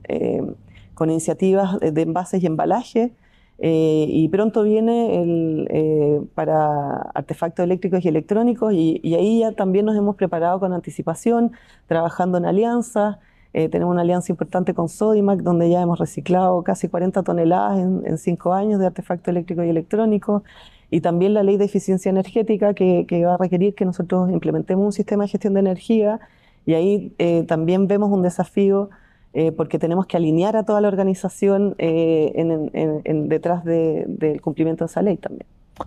con 0.93 1.09
iniciativas 1.09 1.79
de 1.79 2.01
envases 2.01 2.43
y 2.43 2.45
embalajes 2.45 3.11
eh, 3.59 4.05
y 4.07 4.29
pronto 4.29 4.63
viene 4.63 5.65
eh, 5.71 6.21
para 6.35 6.97
artefactos 7.15 7.63
eléctricos 7.63 8.05
y 8.05 8.07
electrónicos 8.07 8.71
y, 8.73 9.01
ahí 9.15 9.39
ya 9.39 9.51
también 9.51 9.85
nos 9.85 9.95
hemos 9.95 10.15
preparado 10.15 10.59
con 10.59 10.73
anticipación, 10.73 11.53
trabajando 11.87 12.37
en 12.37 12.45
alianzas. 12.45 13.17
Eh, 13.53 13.69
tenemos 13.69 13.93
una 13.93 14.01
alianza 14.01 14.31
importante 14.31 14.75
con 14.75 14.89
Sodimac, 14.89 15.39
donde 15.39 15.69
ya 15.69 15.81
hemos 15.81 15.97
reciclado 15.97 16.61
casi 16.63 16.87
40 16.89 17.23
toneladas 17.23 17.79
en, 17.79 18.17
cinco 18.19 18.53
años 18.53 18.79
de 18.79 18.85
artefactos 18.85 19.29
eléctricos 19.29 19.65
y 19.65 19.69
electrónicos. 19.69 20.43
Y 20.91 21.01
también 21.01 21.33
la 21.33 21.43
ley 21.43 21.57
de 21.57 21.65
eficiencia 21.65 22.09
energética, 22.09 22.73
que 22.73 23.25
va 23.25 23.33
a 23.33 23.37
requerir 23.37 23.73
que 23.75 23.85
nosotros 23.85 24.29
implementemos 24.29 24.85
un 24.85 24.91
sistema 24.93 25.23
de 25.23 25.29
gestión 25.29 25.53
de 25.55 25.61
energía. 25.61 26.19
Y 26.65 26.75
ahí 26.75 27.45
también 27.47 27.87
vemos 27.87 28.11
un 28.11 28.21
desafío 28.21 28.89
eh, 29.33 29.51
porque 29.51 29.77
tenemos 29.77 30.07
que 30.07 30.17
alinear 30.17 30.55
a 30.55 30.63
toda 30.63 30.81
la 30.81 30.87
organización 30.87 31.75
eh, 31.77 32.31
en, 32.35 33.29
detrás 33.29 33.63
del 33.63 34.41
cumplimiento 34.41 34.85
de 34.85 34.87
esa 34.87 35.01
ley 35.01 35.17
también. 35.17 35.45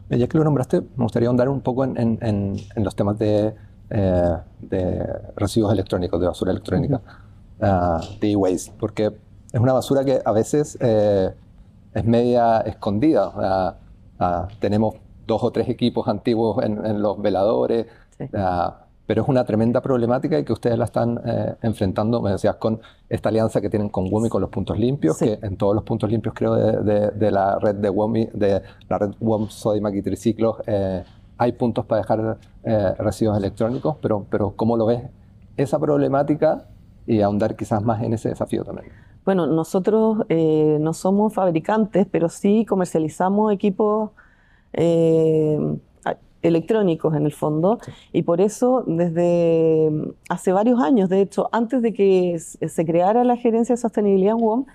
Ya 0.09 0.29
que 0.29 0.39
lo 0.39 0.45
nombraste, 0.45 0.83
me 0.83 1.03
gustaría 1.05 1.29
ahondar 1.29 1.49
un 1.49 1.61
poco 1.61 1.85
en, 1.85 2.57
los 2.77 2.95
temas 2.95 3.19
de, 3.19 3.55
eh, 3.91 4.37
de, 4.61 5.07
residuos 5.37 5.73
electrónicos, 5.73 6.21
de 6.21 6.27
basura 6.29 6.53
electrónica, 6.53 7.01
ah, 7.61 8.01
de 8.21 8.31
e-waste, 8.31 8.73
porque 8.79 9.07
es 9.53 9.61
una 9.61 9.73
basura 9.73 10.05
que 10.05 10.21
a 10.25 10.33
veces 10.33 10.79
es 10.81 12.05
media 12.05 12.61
escondida. 12.61 13.33
Ah, 14.21 14.49
tenemos 14.61 14.95
dos 15.27 15.43
o 15.43 15.51
tres 15.51 15.69
equipos 15.69 16.07
antiguos 16.07 16.63
en, 16.63 17.03
los 17.03 17.21
veladores. 17.21 17.87
Ah, 18.35 18.85
pero 19.11 19.23
es 19.23 19.29
una 19.29 19.43
tremenda 19.43 19.81
problemática 19.81 20.39
y 20.39 20.45
que 20.45 20.53
ustedes 20.53 20.79
la 20.79 20.85
están 20.85 21.21
eh, 21.25 21.57
enfrentando, 21.63 22.23
me 22.23 22.31
decías, 22.31 22.55
con 22.55 22.81
esta 23.09 23.29
alianza 23.29 23.61
que 23.61 23.69
tienen 23.69 23.89
con 23.89 24.09
WOMI 24.09 24.29
con 24.29 24.41
los 24.41 24.51
puntos 24.51 24.79
limpios, 24.79 25.19
que 25.19 25.37
en 25.43 25.57
todos 25.57 25.75
los 25.75 25.83
puntos 25.83 26.09
limpios 26.09 26.33
creo 26.33 26.55
de, 26.55 27.31
la 27.33 27.59
red 27.59 27.75
de 27.75 27.91
WOMI, 27.91 28.29
de 28.33 28.63
la 28.89 28.99
red 28.99 29.11
WOM 29.19 29.49
Sodimac 29.49 29.97
y 29.97 30.03
Triciclos, 30.03 30.59
eh, 30.65 31.03
hay 31.39 31.51
puntos 31.51 31.87
para 31.87 32.03
dejar 32.03 32.39
eh, 32.63 32.95
residuos 32.99 33.37
electrónicos, 33.37 33.97
pero, 34.01 34.25
pero 34.31 34.53
¿cómo 34.55 34.77
lo 34.77 34.87
ves 34.87 35.03
esa 35.57 35.81
problemática 35.81 36.67
y 37.05 37.21
ahondar 37.21 37.57
quizás 37.57 37.83
más 37.83 38.05
en 38.05 38.13
ese 38.13 38.29
desafío 38.29 38.63
también? 38.63 38.93
Bueno, 39.25 39.49
nosotros 39.49 40.19
no 40.29 40.93
somos 40.93 41.35
fabricantes, 41.35 42.07
pero 42.09 42.29
sí 42.29 42.65
comercializamos 42.65 43.53
equipos 43.53 44.11
electrónicos 46.43 47.15
en 47.15 47.27
el 47.27 47.33
fondo. 47.33 47.79
Y 48.13 48.23
por 48.23 48.41
eso 48.41 48.85
desde 48.87 49.91
mm, 49.91 50.11
hace 50.29 50.53
varios 50.53 50.81
años, 50.81 51.09
de 51.09 51.21
hecho 51.21 51.49
antes 51.53 51.83
de 51.83 51.93
que 51.93 52.39
se 52.39 52.85
creara 52.85 53.25
la 53.25 53.37
gerencia 53.37 53.75
de 53.75 53.81
sostenibilidad 53.81 54.37
en 54.37 54.41
WOM, 54.41 54.67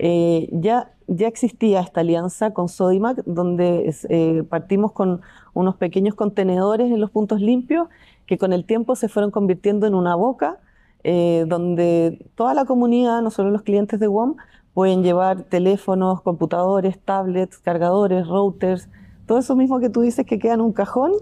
eh, 0.00 0.48
ya, 0.52 0.92
ya 1.08 1.26
existía 1.26 1.80
esta 1.80 2.00
alianza 2.00 2.52
con 2.52 2.68
Sodimac 2.68 3.24
donde 3.24 3.92
eh, 4.08 4.44
partimos 4.48 4.92
con 4.92 5.22
unos 5.54 5.74
pequeños 5.76 6.14
contenedores 6.14 6.92
en 6.92 7.00
los 7.00 7.10
puntos 7.10 7.40
limpios 7.40 7.88
que 8.26 8.38
con 8.38 8.52
el 8.52 8.64
tiempo 8.64 8.94
se 8.94 9.08
fueron 9.08 9.32
convirtiendo 9.32 9.88
en 9.88 9.94
una 9.94 10.14
boca 10.14 10.60
eh, 11.04 11.44
donde 11.48 12.26
toda 12.34 12.54
la 12.54 12.64
comunidad, 12.64 13.22
no 13.22 13.30
solo 13.30 13.50
los 13.50 13.62
clientes 13.62 13.98
de 13.98 14.08
WOM, 14.08 14.36
pueden 14.74 15.02
llevar 15.02 15.44
teléfonos, 15.44 16.22
computadores, 16.22 17.00
tablets, 17.00 17.58
cargadores, 17.58 18.26
routers, 18.26 18.88
todo 19.28 19.38
eso 19.38 19.54
mismo 19.54 19.78
que 19.78 19.90
tú 19.90 20.00
dices 20.00 20.26
que 20.26 20.40
queda 20.40 20.54
en 20.54 20.60
un 20.60 20.72
cajón. 20.72 21.12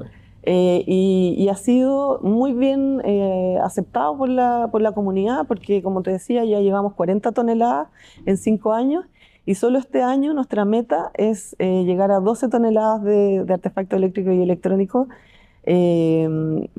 Eh, 0.48 0.84
y, 0.86 1.48
ha 1.48 1.56
sido 1.56 2.20
muy 2.22 2.52
bien 2.52 3.02
eh, 3.04 3.58
aceptado 3.64 4.16
por 4.16 4.28
la, 4.28 4.68
por 4.70 4.80
la 4.80 4.92
comunidad 4.92 5.44
porque, 5.48 5.82
como 5.82 6.02
te 6.02 6.12
decía, 6.12 6.44
ya 6.44 6.60
llevamos 6.60 6.94
40 6.94 7.32
toneladas 7.32 7.88
en 8.26 8.36
5 8.36 8.72
años 8.72 9.04
y 9.44 9.56
solo 9.56 9.78
este 9.78 10.04
año 10.04 10.34
nuestra 10.34 10.64
meta 10.64 11.10
es 11.14 11.56
eh, 11.58 11.82
llegar 11.84 12.12
a 12.12 12.20
12 12.20 12.48
toneladas 12.48 13.02
de, 13.02 13.44
de 13.44 13.54
artefactos 13.54 13.96
eléctricos 13.96 14.34
y 14.34 14.42
electrónicos, 14.42 15.08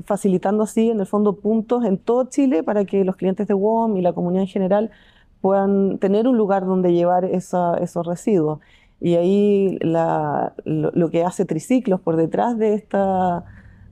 facilitando 0.06 0.62
así 0.62 0.88
en 0.88 1.00
el 1.00 1.06
fondo 1.06 1.34
puntos 1.34 1.84
en 1.84 1.98
todo 1.98 2.24
Chile 2.30 2.62
para 2.62 2.86
que 2.86 3.04
los 3.04 3.16
clientes 3.16 3.46
de 3.46 3.52
WOM 3.52 3.98
y 3.98 4.00
la 4.00 4.14
comunidad 4.14 4.44
en 4.44 4.48
general 4.48 4.90
puedan 5.42 5.98
tener 5.98 6.26
un 6.26 6.38
lugar 6.38 6.64
donde 6.64 6.94
llevar 6.94 7.26
esos 7.26 8.06
residuos. 8.06 8.60
Y 9.00 9.14
ahí 9.14 9.78
lo, 9.80 11.10
que 11.10 11.22
hace 11.24 11.44
Triciclos 11.44 12.00
por 12.00 12.16
detrás 12.16 12.58
de 12.58 12.74
esta, 12.74 13.44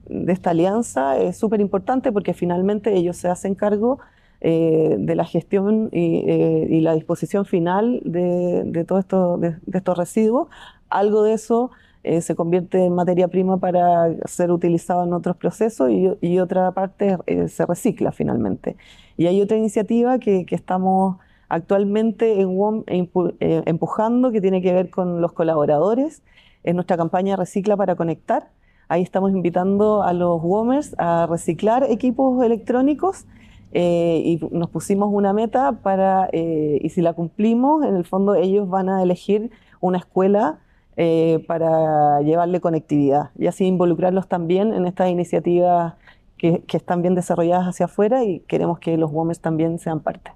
de 0.09 0.33
esta 0.33 0.49
alianza 0.49 1.17
es 1.17 1.37
súper 1.37 1.61
importante 1.61 2.11
porque 2.11 2.33
finalmente 2.33 2.93
ellos 2.93 3.15
se 3.17 3.29
hacen 3.29 3.55
cargo 3.55 3.99
eh, 4.41 4.97
de 4.99 5.15
la 5.15 5.25
gestión 5.25 5.89
eh, 5.93 6.67
y, 6.69 6.81
la 6.81 6.93
disposición 6.93 7.45
final 7.45 8.01
de, 8.05 8.63
de 8.65 8.83
todos 8.83 8.99
esto, 8.99 9.37
de, 9.37 9.55
estos 9.73 9.97
residuos. 9.97 10.49
Algo 10.89 11.23
de 11.23 11.33
eso 11.33 11.71
eh, 12.03 12.21
se 12.21 12.35
convierte 12.35 12.85
en 12.85 12.93
materia 12.93 13.29
prima 13.29 13.57
para 13.57 14.13
ser 14.25 14.51
utilizado 14.51 15.05
en 15.05 15.13
otros 15.13 15.37
procesos 15.37 15.89
y, 15.89 16.09
y 16.21 16.39
otra 16.39 16.71
parte 16.71 17.17
se 17.47 17.65
recicla 17.65 18.11
finalmente. 18.11 18.75
Y 19.15 19.25
hay 19.27 19.41
otra 19.41 19.57
iniciativa 19.57 20.19
que, 20.19 20.45
que 20.45 20.55
estamos 20.55 21.17
actualmente 21.49 22.41
en 22.41 22.57
WOM 22.57 22.83
eh, 22.87 23.63
empujando, 23.65 24.31
que 24.31 24.41
tiene 24.41 24.61
que 24.61 24.73
ver 24.73 24.89
con 24.89 25.21
los 25.21 25.33
colaboradores, 25.33 26.23
en 26.63 26.75
nuestra 26.75 26.97
campaña 26.97 27.35
Recicla 27.35 27.77
para 27.77 27.95
Conectar. 27.95 28.49
Ahí 28.89 29.01
estamos 29.01 29.31
invitando 29.31 30.03
a 30.03 30.13
los 30.13 30.41
WOMers 30.41 30.95
a 30.97 31.27
reciclar 31.29 31.85
equipos 31.89 32.43
electrónicos 32.43 33.25
eh, 33.73 34.21
y 34.23 34.39
nos 34.51 34.69
pusimos 34.69 35.09
una 35.11 35.33
meta 35.33 35.73
para, 35.83 36.29
eh, 36.31 36.79
y 36.81 36.89
si 36.89 37.01
la 37.01 37.13
cumplimos, 37.13 37.85
en 37.85 37.95
el 37.95 38.05
fondo 38.05 38.35
ellos 38.35 38.69
van 38.69 38.89
a 38.89 39.03
elegir 39.03 39.51
una 39.81 39.97
escuela 39.97 40.59
para 41.45 42.21
llevarle 42.21 42.59
conectividad 42.59 43.29
y 43.37 43.45
así 43.45 43.67
involucrarlos 43.67 44.27
también 44.27 44.73
en 44.73 44.87
estas 44.87 45.11
iniciativas 45.11 45.93
que, 46.37 46.63
que 46.63 46.77
están 46.77 47.03
bien 47.03 47.13
desarrolladas 47.13 47.67
hacia 47.67 47.85
afuera 47.85 48.23
y 48.23 48.39
queremos 48.47 48.79
que 48.79 48.97
los 48.97 49.11
WOMers 49.11 49.39
también 49.39 49.77
sean 49.77 49.99
parte. 49.99 50.31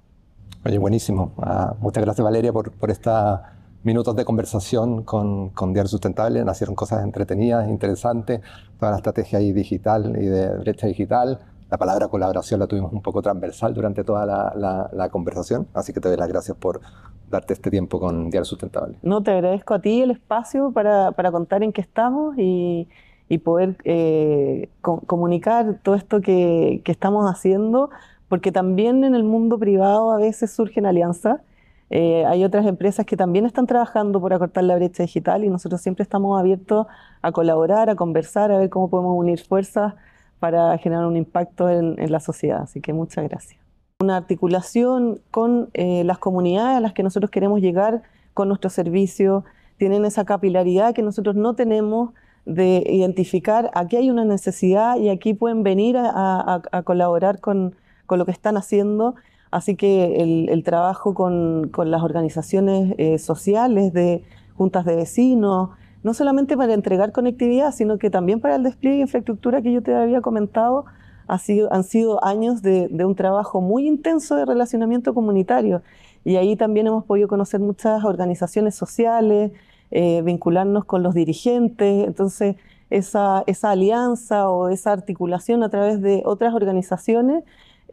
Oye, 0.64 0.78
buenísimo. 0.78 1.32
Ah, 1.38 1.74
muchas 1.80 2.04
gracias 2.04 2.24
Valeria 2.24 2.52
por, 2.52 2.70
por 2.70 2.90
estos 2.90 3.40
minutos 3.82 4.14
de 4.14 4.24
conversación 4.24 5.02
con, 5.02 5.50
con 5.50 5.72
Diario 5.72 5.88
Sustentable. 5.88 6.44
Nacieron 6.44 6.76
cosas 6.76 7.02
entretenidas, 7.02 7.68
interesantes, 7.68 8.40
toda 8.78 8.92
la 8.92 8.98
estrategia 8.98 9.40
ahí 9.40 9.52
digital 9.52 10.16
y 10.16 10.26
de 10.26 10.56
brecha 10.58 10.86
digital. 10.86 11.40
La 11.68 11.78
palabra 11.78 12.06
colaboración 12.06 12.60
la 12.60 12.68
tuvimos 12.68 12.92
un 12.92 13.02
poco 13.02 13.22
transversal 13.22 13.74
durante 13.74 14.04
toda 14.04 14.24
la, 14.24 14.88
la, 14.92 15.08
conversación, 15.08 15.66
así 15.74 15.92
que 15.92 16.00
te 16.00 16.08
doy 16.08 16.18
las 16.18 16.28
gracias 16.28 16.56
por 16.56 16.80
darte 17.28 17.54
este 17.54 17.70
tiempo 17.70 17.98
con 17.98 18.30
Diario 18.30 18.44
Sustentable. 18.44 18.98
No, 19.02 19.22
te 19.22 19.32
agradezco 19.32 19.74
a 19.74 19.80
ti 19.80 20.02
el 20.02 20.12
espacio 20.12 20.70
para, 20.70 21.10
para 21.12 21.32
contar 21.32 21.64
en 21.64 21.72
qué 21.72 21.80
estamos 21.80 22.36
y, 22.38 22.88
y 23.28 23.38
poder 23.38 23.78
eh, 23.84 24.68
comunicar 24.80 25.80
todo 25.82 25.94
esto 25.94 26.20
que, 26.20 26.82
que 26.84 26.92
estamos 26.92 27.28
haciendo 27.28 27.90
porque 28.32 28.50
también 28.50 29.04
en 29.04 29.14
el 29.14 29.24
mundo 29.24 29.58
privado 29.58 30.10
a 30.10 30.16
veces 30.16 30.50
surgen 30.52 30.86
alianzas. 30.86 31.42
Eh, 31.90 32.24
hay 32.24 32.44
otras 32.44 32.64
empresas 32.64 33.04
que 33.04 33.14
también 33.14 33.44
están 33.44 33.66
trabajando 33.66 34.22
por 34.22 34.32
acortar 34.32 34.64
la 34.64 34.74
brecha 34.74 35.02
digital 35.02 35.44
y 35.44 35.50
nosotros 35.50 35.82
siempre 35.82 36.02
estamos 36.02 36.40
abiertos 36.40 36.86
a 37.20 37.30
colaborar, 37.30 37.90
a 37.90 37.94
conversar, 37.94 38.50
a 38.50 38.56
ver 38.56 38.70
cómo 38.70 38.88
podemos 38.88 39.18
unir 39.18 39.38
fuerzas 39.38 39.92
para 40.38 40.78
generar 40.78 41.04
un 41.04 41.18
impacto 41.18 41.68
en, 41.68 42.10
la 42.10 42.20
sociedad. 42.20 42.62
Así 42.62 42.80
que 42.80 42.94
muchas 42.94 43.28
gracias. 43.28 43.60
Una 44.00 44.16
articulación 44.16 45.20
con 45.30 45.68
eh, 45.74 46.02
las 46.04 46.16
comunidades 46.16 46.78
a 46.78 46.80
las 46.80 46.94
que 46.94 47.02
nosotros 47.02 47.30
queremos 47.30 47.60
llegar 47.60 48.02
con 48.32 48.48
nuestro 48.48 48.70
servicio, 48.70 49.44
tienen 49.76 50.06
esa 50.06 50.24
capilaridad 50.24 50.94
que 50.94 51.02
nosotros 51.02 51.36
no 51.36 51.54
tenemos 51.54 52.12
de 52.46 52.82
identificar 52.86 53.70
aquí 53.74 53.96
hay 53.96 54.10
una 54.10 54.24
necesidad 54.24 54.96
y 54.96 55.10
aquí 55.10 55.34
pueden 55.34 55.62
venir 55.62 55.96
a 55.98 56.82
colaborar 56.84 57.38
con, 57.38 57.76
con 58.12 58.18
lo 58.18 58.26
que 58.26 58.32
están 58.32 58.58
haciendo. 58.58 59.14
Así 59.50 59.74
que 59.74 60.16
el, 60.50 60.62
trabajo 60.64 61.14
con, 61.14 61.70
las 61.86 62.02
organizaciones 62.02 62.94
eh, 62.98 63.16
sociales 63.16 63.94
de 63.94 64.22
juntas 64.54 64.84
de 64.84 64.96
vecinos, 64.96 65.70
no 66.02 66.12
solamente 66.12 66.54
para 66.54 66.74
entregar 66.74 67.12
conectividad, 67.12 67.72
sino 67.72 67.96
que 67.96 68.10
también 68.10 68.38
para 68.38 68.56
el 68.56 68.64
despliegue 68.64 68.96
de 68.96 69.02
infraestructura 69.04 69.62
que 69.62 69.72
yo 69.72 69.82
te 69.82 69.94
había 69.94 70.20
comentado, 70.20 70.84
ha 71.26 71.38
sido, 71.38 71.72
han 71.72 71.84
sido 71.84 72.22
años 72.22 72.60
de, 72.60 72.90
un 73.02 73.14
trabajo 73.14 73.62
muy 73.62 73.88
intenso 73.88 74.36
de 74.36 74.44
relacionamiento 74.44 75.14
comunitario. 75.14 75.80
Y 76.22 76.36
ahí 76.36 76.54
también 76.54 76.86
hemos 76.88 77.04
podido 77.06 77.28
conocer 77.28 77.60
muchas 77.60 78.04
organizaciones 78.04 78.74
sociales, 78.74 79.52
eh, 79.90 80.20
vincularnos 80.20 80.84
con 80.84 81.02
los 81.02 81.14
dirigentes. 81.14 82.06
Entonces, 82.06 82.56
esa, 82.90 83.42
esa 83.46 83.70
alianza 83.70 84.50
o 84.50 84.68
esa 84.68 84.92
articulación 84.92 85.62
a 85.62 85.70
través 85.70 86.02
de 86.02 86.20
otras 86.26 86.52
organizaciones 86.52 87.42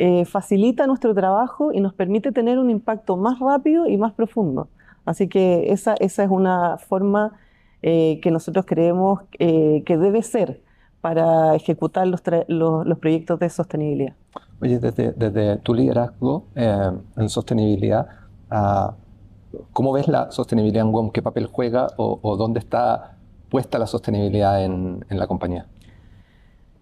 eh, 0.02 0.24
facilita 0.24 0.88
nuestro 0.88 1.14
trabajo 1.14 1.74
y 1.74 1.82
nos 1.82 1.94
permite 1.94 2.32
tener 2.32 2.58
un 2.58 2.70
impacto 2.70 3.18
más 3.18 3.38
rápido 3.40 3.86
y 3.86 3.98
más 3.98 4.14
profundo. 4.14 4.70
Así 5.06 5.28
que 5.28 5.74
esa, 5.74 5.94
esa 5.96 6.24
es 6.24 6.30
una 6.30 6.78
forma 6.78 7.34
eh, 7.82 8.22
que 8.22 8.32
nosotros 8.32 8.66
creemos 8.66 9.22
eh, 9.40 9.84
que 9.86 9.98
debe 9.98 10.24
ser 10.24 10.62
para 11.02 11.54
ejecutar 11.54 12.08
los, 12.08 12.22
los, 12.48 12.98
proyectos 13.00 13.40
de 13.40 13.50
sostenibilidad. 13.50 14.14
Oye, 14.62 14.80
desde, 14.80 15.12
desde 15.12 15.58
tu 15.58 15.74
liderazgo 15.74 16.46
en 16.56 17.30
sostenibilidad, 17.30 18.08
ah, 18.50 18.96
¿cómo 19.74 19.92
ves 19.92 20.08
la 20.08 20.32
sostenibilidad 20.32 20.86
en 20.86 20.94
WOM? 20.94 21.12
¿Qué 21.12 21.22
papel 21.22 21.48
juega 21.48 21.88
o, 21.98 22.20
o 22.22 22.38
dónde 22.38 22.60
está 22.60 23.18
puesta 23.50 23.80
la 23.80 23.88
sostenibilidad 23.88 24.64
en, 24.64 25.06
en 25.10 25.20
la 25.20 25.28
compañía? 25.28 25.66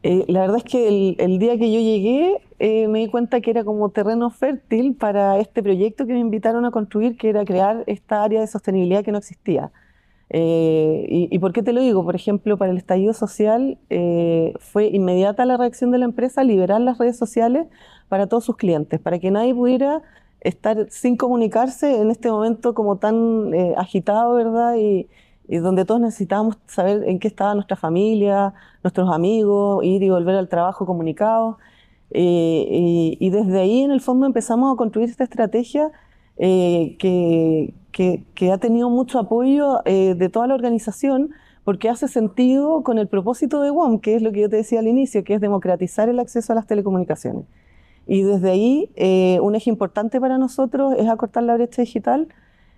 Eh, 0.10 0.24
la 0.30 0.40
verdad 0.40 0.56
es 0.56 0.64
que 0.64 1.16
el, 1.20 1.38
día 1.38 1.58
que 1.58 1.70
yo 1.70 1.82
llegué 1.82 2.40
eh, 2.60 2.88
me 2.88 3.00
di 3.00 3.10
cuenta 3.10 3.42
que 3.42 3.52
era 3.52 3.66
como 3.66 3.90
terreno 3.90 4.30
fértil 4.30 4.96
para 4.96 5.38
este 5.38 5.62
proyecto 5.62 6.06
que 6.08 6.14
me 6.14 6.20
invitaron 6.20 6.64
a 6.64 6.72
construir, 6.72 7.18
que 7.18 7.28
era 7.28 7.44
crear 7.44 7.84
esta 7.88 8.24
área 8.24 8.40
de 8.40 8.48
sostenibilidad 8.48 9.04
que 9.04 9.12
no 9.12 9.18
existía. 9.18 9.70
Eh, 10.30 11.28
y, 11.30 11.40
por 11.40 11.52
qué 11.52 11.62
te 11.62 11.74
lo 11.74 11.82
digo? 11.82 12.06
Por 12.06 12.16
ejemplo, 12.16 12.58
para 12.58 12.72
el 12.72 12.78
estallido 12.78 13.12
social 13.14 13.78
fue 14.62 14.88
inmediata 14.88 15.46
la 15.46 15.58
reacción 15.58 15.92
de 15.92 15.98
la 15.98 16.06
empresa 16.06 16.42
liberar 16.42 16.80
las 16.80 16.98
redes 17.00 17.18
sociales 17.18 17.68
para 18.08 18.28
todos 18.28 18.46
sus 18.46 18.56
clientes, 18.56 19.02
para 19.02 19.20
que 19.20 19.30
nadie 19.30 19.54
pudiera 19.54 20.04
estar 20.40 20.90
sin 20.90 21.18
comunicarse 21.18 22.00
en 22.00 22.12
este 22.12 22.32
momento 22.32 22.74
como 22.74 22.96
tan 22.98 23.52
agitado, 23.76 24.36
¿verdad? 24.36 24.76
Y 25.48 25.58
donde 25.58 25.86
todos 25.86 26.02
necesitábamos 26.02 26.58
saber 26.68 27.04
en 27.06 27.20
qué 27.20 27.28
estaba 27.28 27.54
nuestra 27.56 27.78
familia, 27.78 28.54
nuestros 28.84 29.10
amigos, 29.10 29.84
ir 29.84 30.04
y 30.04 30.10
volver 30.10 30.36
al 30.36 30.50
trabajo 30.50 30.86
comunicados. 30.86 31.56
Eh, 32.12 33.18
y, 33.20 33.30
desde 33.30 33.60
ahí, 33.60 33.82
en 33.82 33.92
el 33.92 34.02
fondo, 34.02 34.26
empezamos 34.26 34.74
a 34.74 34.78
construir 34.78 35.10
esta 35.10 35.24
estrategia 35.24 35.92
eh, 36.38 36.96
que, 37.00 37.74
que, 37.92 38.52
ha 38.52 38.58
tenido 38.58 38.90
mucho 38.90 39.20
apoyo 39.20 39.82
eh, 39.86 40.16
de 40.16 40.30
toda 40.30 40.48
la 40.48 40.56
organización, 40.56 41.32
porque 41.64 41.90
hace 41.90 42.08
sentido 42.08 42.84
con 42.84 42.98
el 42.98 43.08
propósito 43.08 43.62
de 43.62 43.72
WOM, 43.72 44.00
que 44.00 44.16
es 44.16 44.22
lo 44.22 44.32
que 44.32 44.42
yo 44.42 44.50
te 44.50 44.58
decía 44.58 44.80
al 44.80 44.88
inicio, 44.88 45.24
que 45.24 45.34
es 45.34 45.42
democratizar 45.42 46.08
el 46.10 46.20
acceso 46.20 46.54
a 46.54 46.56
las 46.56 46.68
telecomunicaciones. 46.68 47.46
Y 48.06 48.22
desde 48.24 48.52
ahí, 48.52 49.40
un 49.42 49.56
eje 49.56 49.70
importante 49.70 50.22
para 50.22 50.38
nosotros 50.38 50.94
es 50.98 51.10
acortar 51.10 51.44
la 51.44 51.56
brecha 51.56 51.82
digital, 51.82 52.30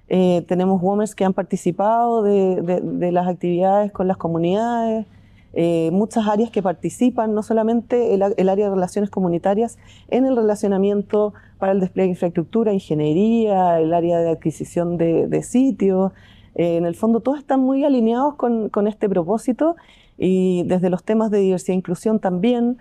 eh, 0.09 0.43
tenemos 0.47 0.81
WOMers 0.81 1.13
que 1.13 1.23
han 1.23 1.33
participado 1.33 2.23
de, 2.23 3.11
las 3.11 3.27
actividades 3.27 3.91
con 3.91 4.07
las 4.07 4.17
comunidades, 4.17 5.05
eh, 5.53 5.89
muchas 5.91 6.27
áreas 6.27 6.49
que 6.49 6.63
participan, 6.63 7.35
no 7.35 7.43
solamente 7.43 8.15
el, 8.15 8.23
área 8.49 8.65
de 8.65 8.73
relaciones 8.73 9.11
comunitarias, 9.11 9.77
en 10.09 10.25
el 10.25 10.35
relacionamiento 10.35 11.33
para 11.59 11.73
el 11.73 11.79
despliegue 11.79 12.07
de 12.07 12.11
infraestructura, 12.13 12.73
ingeniería, 12.73 13.79
el 13.79 13.93
área 13.93 14.19
de 14.19 14.31
adquisición 14.31 14.97
de, 14.97 15.43
sitios. 15.43 16.11
Eh, 16.55 16.77
en 16.77 16.85
el 16.85 16.95
fondo, 16.95 17.19
todos 17.19 17.37
están 17.37 17.59
muy 17.59 17.85
alineados 17.85 18.33
con, 18.33 18.69
con, 18.69 18.87
este 18.87 19.07
propósito 19.07 19.75
y 20.17 20.63
desde 20.63 20.89
los 20.89 21.03
temas 21.03 21.29
de 21.29 21.37
diversidad 21.39 21.75
e 21.75 21.77
inclusión 21.77 22.19
también. 22.19 22.77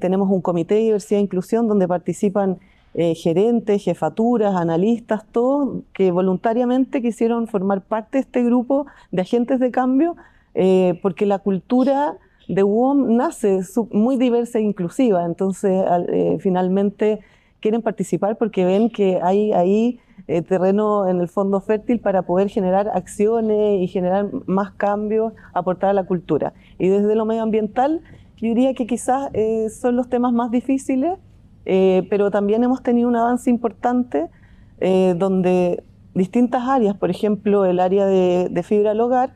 tenemos 0.00 0.28
un 0.30 0.40
comité 0.40 0.74
de 0.74 0.80
diversidad 0.80 1.20
e 1.20 1.22
inclusión 1.22 1.68
donde 1.68 1.86
participan 1.86 2.58
eh, 2.98 3.14
gerentes, 3.14 3.84
jefaturas, 3.84 4.56
analistas, 4.56 5.26
todos 5.30 5.82
que 5.92 6.10
voluntariamente 6.10 7.02
quisieron 7.02 7.46
formar 7.46 7.82
parte 7.82 8.16
de 8.16 8.22
este 8.22 8.42
grupo 8.42 8.86
de 9.10 9.20
agentes 9.20 9.60
de 9.60 9.70
cambio, 9.70 10.16
eh, 10.54 10.98
porque 11.02 11.26
la 11.26 11.40
cultura 11.40 12.16
de 12.48 12.62
WOM 12.62 13.14
nace 13.14 13.60
muy 13.90 14.16
diversa 14.16 14.60
e 14.60 14.62
inclusiva, 14.62 15.26
entonces 15.26 15.84
eh, 16.08 16.38
finalmente 16.40 17.20
quieren 17.60 17.82
participar 17.82 18.38
porque 18.38 18.64
ven 18.64 18.88
que 18.88 19.20
hay 19.22 19.52
ahí 19.52 20.00
terreno 20.48 21.06
en 21.06 21.20
el 21.20 21.28
fondo 21.28 21.60
fértil 21.60 22.00
para 22.00 22.22
poder 22.22 22.48
generar 22.48 22.88
acciones 22.88 23.82
y 23.82 23.88
generar 23.88 24.30
más 24.46 24.70
cambios, 24.70 25.34
aportar 25.52 25.90
a 25.90 25.92
la 25.92 26.04
cultura. 26.04 26.54
Y 26.78 26.88
desde 26.88 27.14
lo 27.14 27.26
medioambiental, 27.26 28.00
yo 28.38 28.48
diría 28.48 28.72
que 28.72 28.86
quizás 28.86 29.30
son 29.70 29.96
los 29.96 30.08
temas 30.08 30.32
más 30.32 30.50
difíciles, 30.50 31.18
eh, 31.68 32.06
pero 32.08 32.30
también 32.30 32.62
hemos 32.62 32.80
tenido 32.80 33.08
un 33.08 33.16
avance 33.16 33.50
importante 33.50 34.28
eh, 34.78 35.14
donde 35.18 35.82
distintas 36.14 36.62
áreas, 36.62 36.96
por 36.96 37.10
ejemplo 37.10 37.64
el 37.64 37.80
área 37.80 38.06
de, 38.06 38.62
fibra 38.62 38.92
al 38.92 39.00
hogar, 39.00 39.34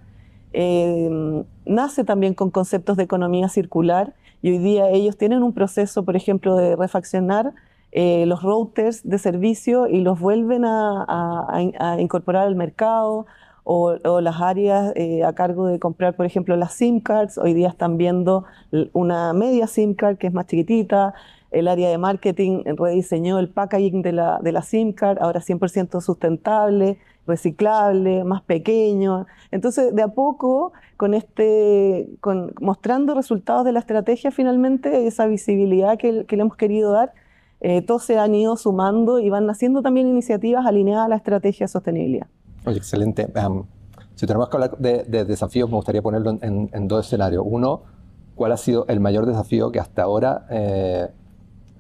eh, 0.52 1.44
nace 1.66 2.04
también 2.04 2.34
con 2.34 2.50
conceptos 2.50 2.96
de 2.96 3.02
economía 3.02 3.48
circular 3.48 4.14
y 4.42 4.52
hoy 4.52 4.58
día 4.58 4.88
ellos 4.90 5.16
tienen 5.16 5.42
un 5.42 5.52
proceso, 5.52 6.04
por 6.04 6.14
ejemplo, 6.16 6.56
de 6.56 6.76
refaccionar 6.76 7.52
los 7.92 8.42
routers 8.44 9.02
de 9.02 9.18
servicio 9.18 9.88
y 9.88 10.00
los 10.00 10.20
vuelven 10.20 10.64
a, 10.64 11.96
incorporar 11.98 12.46
al 12.46 12.54
mercado 12.54 13.26
o, 13.64 13.96
o 14.04 14.20
las 14.20 14.40
áreas 14.40 14.94
a 15.26 15.32
cargo 15.34 15.66
de 15.66 15.80
comprar, 15.80 16.14
por 16.14 16.24
ejemplo, 16.24 16.56
las 16.56 16.72
SIM 16.74 17.00
cards. 17.00 17.36
Hoy 17.36 17.52
día 17.52 17.68
están 17.68 17.98
viendo 17.98 18.44
una 18.92 19.32
media 19.32 19.66
SIM 19.66 19.94
card 19.94 20.16
que 20.16 20.28
es 20.28 20.32
más 20.32 20.46
chiquitita, 20.46 21.14
el 21.50 21.68
área 21.68 21.88
de 21.88 21.98
marketing 21.98 22.62
rediseñó 22.64 23.38
el 23.38 23.48
packaging 23.48 24.02
de 24.02 24.12
la, 24.12 24.38
de 24.42 24.52
la 24.52 24.62
SIM 24.62 24.92
card, 24.92 25.18
ahora 25.20 25.40
100% 25.40 26.00
sustentable, 26.00 26.98
reciclable, 27.26 28.24
más 28.24 28.42
pequeño. 28.42 29.26
Entonces, 29.50 29.94
de 29.94 30.02
a 30.02 30.08
poco, 30.08 30.72
con 30.96 31.14
este, 31.14 32.08
con, 32.20 32.52
mostrando 32.60 33.14
resultados 33.14 33.64
de 33.64 33.72
la 33.72 33.80
estrategia, 33.80 34.30
finalmente, 34.30 35.06
esa 35.06 35.26
visibilidad 35.26 35.98
que, 35.98 36.24
le 36.28 36.40
hemos 36.40 36.56
querido 36.56 36.92
dar, 36.92 37.12
eh, 37.60 37.82
todos 37.82 38.04
se 38.04 38.18
han 38.18 38.34
ido 38.34 38.56
sumando 38.56 39.18
y 39.18 39.28
van 39.28 39.48
haciendo 39.50 39.82
también 39.82 40.08
iniciativas 40.08 40.66
alineadas 40.66 41.06
a 41.06 41.08
la 41.08 41.16
estrategia 41.16 41.64
de 41.64 41.68
sostenibilidad. 41.68 42.26
Oye, 42.64 42.76
excelente. 42.76 43.26
si 44.14 44.26
tenemos 44.26 44.48
que 44.48 44.56
hablar 44.56 44.78
de, 44.78 45.24
desafíos, 45.24 45.68
me 45.68 45.76
gustaría 45.76 46.02
ponerlo 46.02 46.38
en, 46.40 46.88
dos 46.88 47.06
escenarios. 47.06 47.42
Uno, 47.46 47.82
¿cuál 48.34 48.52
ha 48.52 48.56
sido 48.56 48.86
el 48.88 49.00
mayor 49.00 49.26
desafío 49.26 49.72
que 49.72 49.80
hasta 49.80 50.02
ahora 50.02 50.46
eh, 50.50 51.08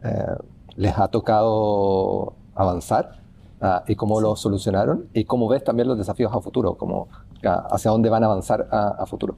eh, 0.02 0.36
les 0.76 0.98
ha 0.98 1.08
tocado 1.08 2.34
avanzar 2.54 3.20
ah, 3.60 3.84
y 3.86 3.94
cómo 3.96 4.20
lo 4.20 4.36
solucionaron 4.36 5.06
y 5.12 5.24
cómo 5.24 5.48
ves 5.48 5.64
también 5.64 5.88
los 5.88 5.98
desafíos 5.98 6.34
a 6.34 6.40
futuro, 6.40 6.76
como, 6.76 7.08
hacia 7.42 7.90
dónde 7.90 8.08
van 8.08 8.22
a 8.22 8.26
avanzar 8.26 8.68
a, 8.70 9.04
futuro. 9.06 9.36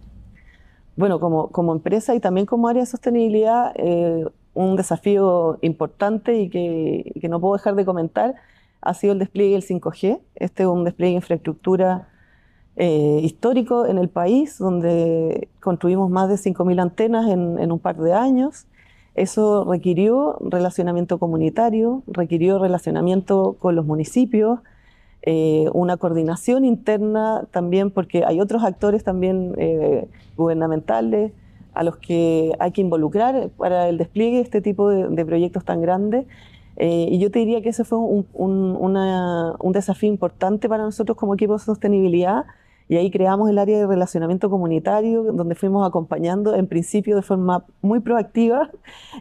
Bueno, 0.96 1.20
como, 1.20 1.48
como, 1.48 1.72
empresa 1.72 2.14
y 2.14 2.20
también 2.20 2.46
como 2.46 2.68
área 2.68 2.82
de 2.82 2.86
sostenibilidad, 2.86 3.72
eh, 3.76 4.26
un 4.54 4.76
desafío 4.76 5.58
importante 5.62 6.38
y 6.38 6.50
que, 6.50 7.12
que, 7.20 7.28
no 7.28 7.40
puedo 7.40 7.54
dejar 7.54 7.74
de 7.74 7.84
comentar 7.84 8.34
ha 8.82 8.94
sido 8.94 9.12
el 9.12 9.18
despliegue 9.20 9.54
del 9.54 9.62
5G. 9.62 10.20
Este 10.34 10.64
es 10.64 10.68
un 10.68 10.84
despliegue 10.84 11.12
de 11.12 11.16
infraestructura 11.16 12.08
eh, 12.76 13.20
histórico 13.22 13.86
en 13.86 13.98
el 13.98 14.08
país, 14.08 14.58
donde 14.58 15.48
construimos 15.60 16.10
más 16.10 16.28
de 16.28 16.34
5.000 16.34 16.80
antenas 16.80 17.30
en, 17.30 17.58
en 17.58 17.72
un 17.72 17.78
par 17.78 17.96
de 17.96 18.12
años. 18.12 18.66
Eso 19.14 19.64
requirió 19.64 20.38
relacionamiento 20.40 21.18
comunitario, 21.18 22.02
requirió 22.06 22.58
relacionamiento 22.58 23.56
con 23.58 23.76
los 23.76 23.84
municipios, 23.84 24.60
eh, 25.22 25.66
una 25.72 25.98
coordinación 25.98 26.64
interna 26.64 27.46
también, 27.50 27.90
porque 27.90 28.24
hay 28.24 28.40
otros 28.40 28.64
actores 28.64 29.04
también 29.04 29.54
eh, 29.58 30.08
gubernamentales 30.36 31.32
a 31.74 31.84
los 31.84 31.96
que 31.96 32.52
hay 32.58 32.72
que 32.72 32.80
involucrar 32.80 33.50
para 33.50 33.88
el 33.88 33.98
despliegue 33.98 34.36
de 34.36 34.42
este 34.42 34.60
tipo 34.60 34.88
de, 34.88 35.24
proyectos 35.24 35.64
tan 35.64 35.80
grandes. 35.80 36.26
Eh, 36.76 37.06
y 37.10 37.18
yo 37.18 37.30
te 37.30 37.38
diría 37.38 37.60
que 37.62 37.68
ese 37.68 37.84
fue 37.84 37.98
un, 37.98 38.26
un 38.34 39.72
desafío 39.72 40.08
importante 40.08 40.68
para 40.68 40.82
nosotros 40.82 41.16
como 41.16 41.34
equipo 41.34 41.52
de 41.52 41.58
sostenibilidad, 41.58 42.46
y 42.88 42.96
ahí 42.96 43.10
creamos 43.10 43.48
el 43.48 43.58
área 43.58 43.78
de 43.78 43.86
relacionamiento 43.86 44.50
comunitario, 44.50 45.22
donde 45.22 45.54
fuimos 45.54 45.86
acompañando 45.86 46.54
en 46.54 46.66
principio 46.66 47.16
de 47.16 47.22
forma 47.22 47.64
muy 47.80 48.00
proactiva 48.00 48.70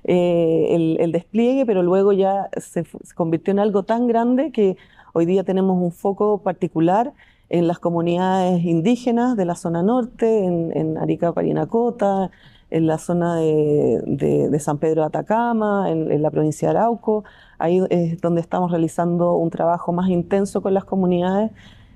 eh, 0.03 0.97
el, 0.99 1.11
despliegue, 1.11 1.65
pero 1.65 1.83
luego 1.83 2.11
ya 2.13 2.49
se, 2.57 2.85
convirtió 3.15 3.51
en 3.51 3.59
algo 3.59 3.83
tan 3.83 4.07
grande 4.07 4.51
que 4.51 4.77
hoy 5.13 5.25
día 5.25 5.43
tenemos 5.43 5.81
un 5.81 5.91
foco 5.91 6.39
particular 6.39 7.13
en 7.49 7.67
las 7.67 7.79
comunidades 7.79 8.63
indígenas 8.63 9.35
de 9.35 9.45
la 9.45 9.55
zona 9.55 9.83
norte, 9.83 10.45
en, 10.45 10.97
Arica, 10.97 11.33
Parinacota, 11.33 12.31
en 12.69 12.87
la 12.87 12.97
zona 12.97 13.35
de, 13.35 14.57
San 14.59 14.77
Pedro 14.77 15.01
de 15.01 15.07
Atacama, 15.07 15.91
en, 15.91 16.21
la 16.21 16.31
provincia 16.31 16.69
de 16.69 16.77
Arauco. 16.77 17.25
Ahí 17.59 17.81
es 17.89 18.21
donde 18.21 18.39
estamos 18.39 18.71
realizando 18.71 19.35
un 19.35 19.49
trabajo 19.49 19.91
más 19.91 20.09
intenso 20.09 20.61
con 20.61 20.73
las 20.73 20.85
comunidades 20.85 21.51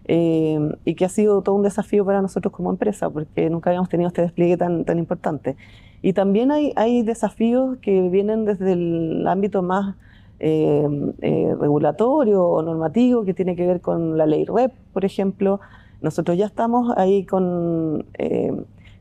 eh, 0.07 0.59
y 0.85 0.95
que 0.95 1.05
ha 1.05 1.09
sido 1.09 1.41
todo 1.41 1.55
un 1.55 1.63
desafío 1.63 2.05
para 2.05 2.21
nosotros 2.21 2.53
como 2.53 2.69
empresa, 2.69 3.09
porque 3.09 3.49
nunca 3.49 3.69
habíamos 3.69 3.89
tenido 3.89 4.07
este 4.07 4.21
despliegue 4.21 4.57
tan, 4.57 4.85
tan 4.85 4.99
importante. 4.99 5.55
Y 6.01 6.13
también 6.13 6.51
hay, 6.51 6.73
hay 6.75 7.01
desafíos 7.03 7.77
que 7.79 8.09
vienen 8.09 8.45
desde 8.45 8.73
el 8.73 9.27
ámbito 9.27 9.61
más 9.63 9.95
eh, 10.39 10.87
eh, 11.21 11.55
regulatorio 11.59 12.43
o 12.43 12.61
normativo, 12.61 13.25
que 13.25 13.33
tiene 13.33 13.55
que 13.55 13.65
ver 13.65 13.81
con 13.81 14.17
la 14.17 14.25
ley 14.25 14.45
REP, 14.45 14.73
por 14.93 15.05
ejemplo. 15.05 15.59
Nosotros 16.01 16.37
ya 16.37 16.45
estamos 16.45 16.95
ahí 16.97 17.25
con, 17.25 18.05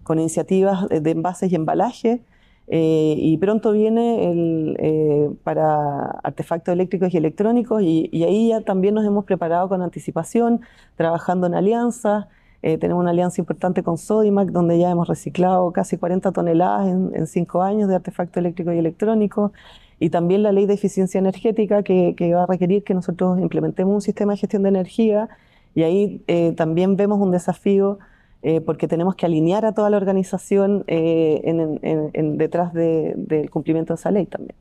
con 0.05 0.19
iniciativas 0.19 0.88
de 0.88 1.11
envases 1.11 1.53
y 1.53 1.55
embalajes 1.57 2.21
eh, 2.66 3.16
y 3.18 3.37
pronto 3.37 3.72
viene 3.72 4.77
eh, 4.79 5.31
para 5.42 6.07
artefactos 6.22 6.72
eléctricos 6.72 7.12
y 7.12 7.18
electrónicos 7.18 7.83
y, 7.83 8.24
ahí 8.24 8.48
ya 8.48 8.62
también 8.62 8.94
nos 8.94 9.05
hemos 9.05 9.24
preparado 9.24 9.68
con 9.68 9.83
anticipación, 9.83 10.62
trabajando 10.96 11.46
en 11.46 11.55
alianzas. 11.55 12.27
Eh, 12.62 12.79
tenemos 12.79 13.03
una 13.03 13.11
alianza 13.11 13.42
importante 13.42 13.83
con 13.83 13.98
Sodimac, 13.98 14.48
donde 14.50 14.79
ya 14.79 14.90
hemos 14.90 15.09
reciclado 15.09 15.70
casi 15.72 15.98
40 15.98 16.33
toneladas 16.33 16.88
en, 16.88 17.27
cinco 17.27 17.61
años 17.61 17.88
de 17.90 17.96
artefactos 17.96 18.38
eléctricos 18.38 18.74
y 18.74 18.79
electrónicos. 18.79 19.53
Y 20.00 20.11
también 20.11 20.42
la 20.42 20.50
ley 20.50 20.64
de 20.66 20.74
eficiencia 20.74 21.18
energética, 21.18 21.83
que, 21.83 22.14
que 22.16 22.35
va 22.35 22.44
a 22.44 22.46
requerir 22.46 22.83
que 22.83 22.94
nosotros 22.94 23.38
implementemos 23.38 23.94
un 23.94 24.00
sistema 24.00 24.33
de 24.33 24.38
gestión 24.38 24.62
de 24.62 24.70
energía. 24.70 25.29
Y 25.74 25.83
ahí 25.83 26.24
también 26.57 26.96
vemos 26.96 27.20
un 27.20 27.33
desafío 27.33 27.98
eh, 28.46 28.61
porque 28.61 28.87
tenemos 28.88 29.14
que 29.14 29.24
alinear 29.24 29.64
a 29.64 29.72
toda 29.72 29.88
la 29.88 29.96
organización 29.96 30.85
eh, 30.87 31.40
en, 31.44 32.37
detrás 32.37 32.74
del 32.74 33.48
cumplimiento 33.48 33.94
de 33.94 33.96
esa 33.96 34.11
ley 34.11 34.26
también. 34.26 34.54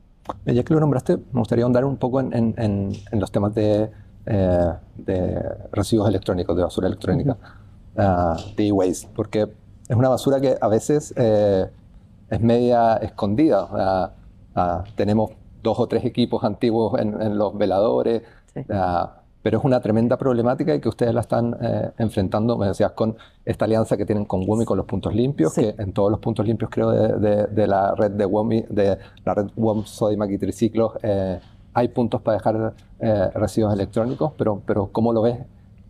Ya 0.46 0.62
que 0.62 0.72
lo 0.72 0.80
nombraste, 0.80 1.18
me 1.18 1.40
gustaría 1.40 1.64
ahondar 1.64 1.84
un 1.84 1.98
poco 1.98 2.18
en, 2.20 2.92
los 3.12 3.30
temas 3.30 3.54
de, 3.54 3.90
eh, 4.24 4.72
de, 4.96 5.38
residuos 5.70 6.08
electrónicos, 6.08 6.56
de 6.56 6.62
basura 6.62 6.86
electrónica, 6.86 7.36
ah, 7.98 8.38
de 8.56 8.68
e-waste, 8.68 9.10
porque 9.14 9.48
es 9.86 9.96
una 9.96 10.08
basura 10.08 10.40
que 10.40 10.56
a 10.58 10.68
veces 10.68 11.12
es 11.14 12.40
media 12.40 12.96
escondida. 12.96 13.68
Ah, 14.54 14.84
tenemos 14.96 15.32
dos 15.62 15.78
o 15.78 15.86
tres 15.88 16.06
equipos 16.06 16.42
antiguos 16.42 16.98
en, 16.98 17.36
los 17.36 17.58
veladores. 17.58 18.22
Ah, 18.70 19.23
pero 19.44 19.58
es 19.58 19.64
una 19.64 19.78
tremenda 19.78 20.16
problemática 20.16 20.74
y 20.74 20.80
que 20.80 20.88
ustedes 20.88 21.12
la 21.12 21.20
están 21.20 21.54
eh, 21.60 21.90
enfrentando, 21.98 22.56
me 22.56 22.68
decías, 22.68 22.92
con 22.92 23.14
esta 23.44 23.66
alianza 23.66 23.94
que 23.98 24.06
tienen 24.06 24.24
con 24.24 24.48
WOMI 24.48 24.64
con 24.64 24.78
los 24.78 24.86
puntos 24.86 25.14
limpios, 25.14 25.52
que 25.52 25.74
en 25.76 25.92
todos 25.92 26.10
los 26.10 26.18
puntos 26.18 26.46
limpios 26.46 26.70
creo 26.70 26.90
de, 26.90 27.66
la 27.66 27.94
red 27.94 28.12
de 28.12 28.24
WOMI, 28.24 28.64
de 28.70 28.96
la 29.22 29.34
red 29.34 29.48
WOM 29.54 29.84
Sodimac 29.84 30.30
y 30.30 30.38
Triciclos, 30.38 30.92
eh, 31.02 31.38
hay 31.74 31.88
puntos 31.88 32.22
para 32.22 32.38
dejar 32.38 32.72
eh, 33.00 33.30
residuos 33.34 33.74
electrónicos, 33.74 34.32
pero, 34.38 34.62
pero 34.64 34.88
¿cómo 34.90 35.12
lo 35.12 35.20
ves 35.20 35.36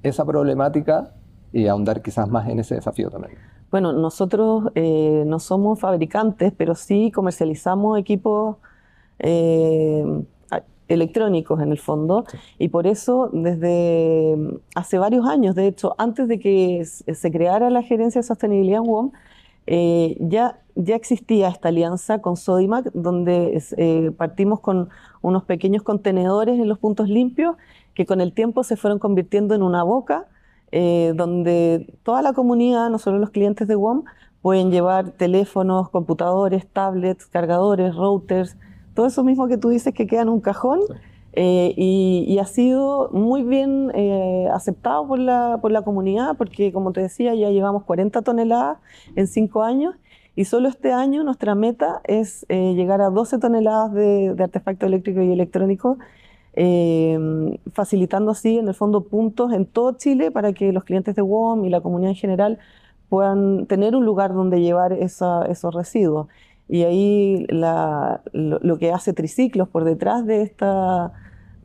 esa 0.03 0.25
problemática 0.25 1.13
y 1.53 1.69
ahondar 1.69 2.03
quizás 2.03 2.29
más 2.29 2.49
en 2.49 2.59
ese 2.59 2.75
desafío 2.75 3.09
también? 3.09 3.39
Bueno, 3.71 3.93
nosotros 3.93 4.65
no 4.75 5.39
somos 5.39 5.79
fabricantes, 5.79 6.53
pero 6.57 6.75
sí 6.75 7.13
comercializamos 7.13 8.01
equipos 8.01 8.57
electrónicos 10.89 11.61
en 11.61 11.73
el 11.73 11.79
fondo 11.79 12.25
y 12.59 12.69
por 12.69 12.87
eso 12.87 13.31
desde 13.33 14.37
mm, 14.37 14.57
hace 14.75 14.99
varios 14.99 15.27
años, 15.27 15.55
de 15.55 15.67
hecho, 15.67 15.95
antes 15.99 16.29
de 16.29 16.39
que 16.39 16.85
se 16.85 17.33
creara 17.33 17.71
la 17.71 17.83
gerencia 17.83 18.21
de 18.21 18.27
sostenibilidad 18.27 18.83
en 18.83 18.89
WOM, 18.89 19.13
eh, 19.67 20.17
ya, 20.21 20.59
ya 20.75 20.95
existía 20.95 21.49
esta 21.49 21.69
alianza 21.69 22.21
con 22.21 22.37
Sodimac, 22.37 22.93
donde 22.93 23.63
eh, 23.77 24.11
partimos 24.17 24.61
con 24.61 24.91
unos 25.23 25.45
pequeños 25.45 25.83
contenedores 25.83 26.61
en 26.61 26.69
los 26.69 26.79
puntos 26.79 27.09
limpios 27.09 27.57
que 27.95 28.05
con 28.07 28.21
el 28.21 28.33
tiempo 28.33 28.65
se 28.65 28.77
fueron 28.77 28.99
convirtiendo 28.99 29.55
en 29.55 29.63
una 29.63 29.83
boca 29.83 30.27
eh, 30.73 31.13
donde 31.15 31.95
toda 32.03 32.21
la 32.21 32.33
comunidad, 32.33 32.91
no 32.91 32.99
solo 32.99 33.19
los 33.19 33.31
clientes 33.31 33.69
de 33.69 33.77
WOM, 33.77 34.05
pueden 34.43 34.71
llevar 34.71 35.13
teléfonos, 35.13 35.89
computadores, 35.89 36.67
tablets, 36.67 37.27
cargadores, 37.27 37.95
routers, 37.95 38.57
todo 38.95 39.07
eso 39.07 39.25
mismo 39.25 39.49
que 39.49 39.59
tú 39.59 39.69
dices 39.69 39.93
que 39.93 40.07
queda 40.07 40.23
en 40.23 40.29
un 40.29 40.41
cajón. 40.41 40.81
Eh, 41.37 41.75
y, 41.77 42.39
ha 42.39 42.47
sido 42.47 43.11
muy 43.13 43.43
bien 43.43 43.91
eh, 43.93 44.49
aceptado 44.53 45.09
por 45.09 45.19
la, 45.19 45.59
por 45.61 45.73
la 45.73 45.83
comunidad 45.83 46.37
porque, 46.37 46.73
como 46.73 46.93
te 46.93 47.01
decía, 47.01 47.35
ya 47.35 47.51
llevamos 47.51 47.83
40 47.83 48.23
toneladas 48.23 48.79
en 49.17 49.27
5 49.27 49.65
años 49.65 49.97
y 50.37 50.45
solo 50.45 50.69
este 50.69 50.93
año 50.93 51.25
nuestra 51.25 51.57
meta 51.57 52.03
es 52.05 52.47
eh, 52.49 52.75
llegar 52.75 53.01
a 53.01 53.11
12 53.11 53.39
toneladas 53.39 53.93
de, 53.95 54.35
de 54.35 54.45
artefactos 54.45 54.87
eléctricos 54.87 55.25
y 55.25 55.33
electrónicos, 55.33 55.99
facilitando 57.73 58.31
así 58.31 58.59
en 58.59 58.69
el 58.69 58.75
fondo 58.75 59.03
puntos 59.03 59.53
en 59.53 59.67
todo 59.67 59.95
Chile 59.97 60.31
para 60.31 60.53
que 60.53 60.73
los 60.73 60.85
clientes 60.85 61.17
de 61.17 61.23
WOM 61.23 61.65
y 61.65 61.69
la 61.69 61.81
comunidad 61.81 62.11
en 62.11 62.17
general 62.17 62.59
puedan 63.09 63.67
tener 63.67 63.97
un 63.97 64.05
lugar 64.05 64.33
donde 64.35 64.61
llevar 64.61 64.93
esos 64.93 65.75
residuos. 65.75 66.29
Y 66.69 66.83
ahí 66.83 67.47
lo, 67.49 68.79
que 68.79 68.93
hace 68.93 69.13
Triciclos 69.13 69.69
por 69.69 69.85
detrás 69.85 70.27
de 70.27 70.43
esta, 70.43 71.13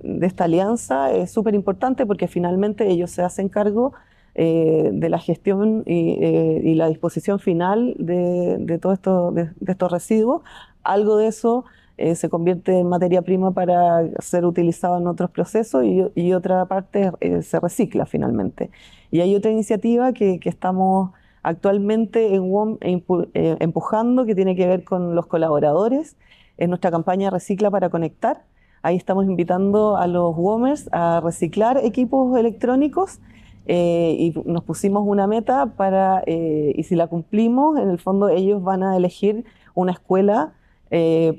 de 0.01 0.27
esta 0.27 0.43
alianza 0.45 1.11
es 1.11 1.31
súper 1.31 1.55
importante 1.55 2.05
porque 2.05 2.27
finalmente 2.27 2.87
ellos 2.89 3.11
se 3.11 3.21
hacen 3.21 3.49
cargo 3.49 3.93
eh, 4.35 4.89
de 4.93 5.09
la 5.09 5.19
gestión 5.19 5.83
eh, 5.85 6.61
y, 6.63 6.75
la 6.75 6.87
disposición 6.87 7.39
final 7.39 7.95
de, 7.97 8.57
de 8.59 8.77
de, 8.77 9.71
estos 9.71 9.91
residuos. 9.91 10.43
Algo 10.83 11.17
de 11.17 11.27
eso 11.27 11.65
eh, 11.97 12.15
se 12.15 12.29
convierte 12.29 12.79
en 12.79 12.87
materia 12.87 13.21
prima 13.21 13.51
para 13.51 14.01
ser 14.21 14.45
utilizado 14.45 14.97
en 14.97 15.07
otros 15.07 15.31
procesos 15.31 15.83
y, 15.83 16.03
y 16.15 16.33
otra 16.33 16.65
parte 16.65 17.11
se 17.41 17.59
recicla 17.59 18.05
finalmente. 18.05 18.69
Y 19.11 19.21
hay 19.21 19.35
otra 19.35 19.51
iniciativa 19.51 20.13
que, 20.13 20.39
que 20.39 20.49
estamos 20.49 21.11
actualmente 21.43 22.33
en 22.33 22.51
WOM 22.51 22.77
eh, 22.81 23.57
empujando, 23.59 24.25
que 24.25 24.35
tiene 24.35 24.55
que 24.55 24.67
ver 24.67 24.83
con 24.83 25.15
los 25.15 25.27
colaboradores, 25.27 26.17
en 26.57 26.69
nuestra 26.69 26.91
campaña 26.91 27.29
Recicla 27.29 27.71
para 27.71 27.89
Conectar. 27.89 28.43
Ahí 28.81 28.95
estamos 28.95 29.25
invitando 29.25 29.97
a 29.97 30.07
los 30.07 30.35
WOMers 30.35 30.89
a 30.91 31.21
reciclar 31.23 31.79
equipos 31.83 32.37
electrónicos 32.37 33.19
eh, 33.65 34.15
y 34.17 34.33
nos 34.45 34.63
pusimos 34.63 35.03
una 35.05 35.27
meta 35.27 35.67
para, 35.77 36.23
eh, 36.25 36.73
y 36.75 36.83
si 36.83 36.95
la 36.95 37.07
cumplimos, 37.07 37.77
en 37.77 37.89
el 37.89 37.99
fondo 37.99 38.29
ellos 38.29 38.63
van 38.63 38.83
a 38.83 38.95
elegir 38.95 39.45
una 39.75 39.91
escuela 39.91 40.53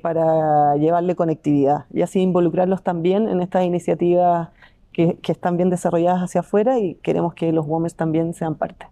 para 0.03 0.77
llevarle 0.77 1.17
conectividad 1.17 1.87
y 1.93 2.03
así 2.03 2.21
involucrarlos 2.21 2.85
también 2.85 3.29
en 3.29 3.41
estas 3.41 3.65
iniciativas 3.65 4.51
que, 4.93 5.15
que 5.17 5.33
están 5.33 5.57
bien 5.57 5.71
desarrolladas 5.71 6.23
hacia 6.23 6.43
afuera 6.43 6.79
y 6.79 6.95
queremos 7.03 7.35
que 7.35 7.51
los 7.51 7.67
WOMers 7.67 7.97
también 7.97 8.33
sean 8.33 8.55
parte. 8.55 8.87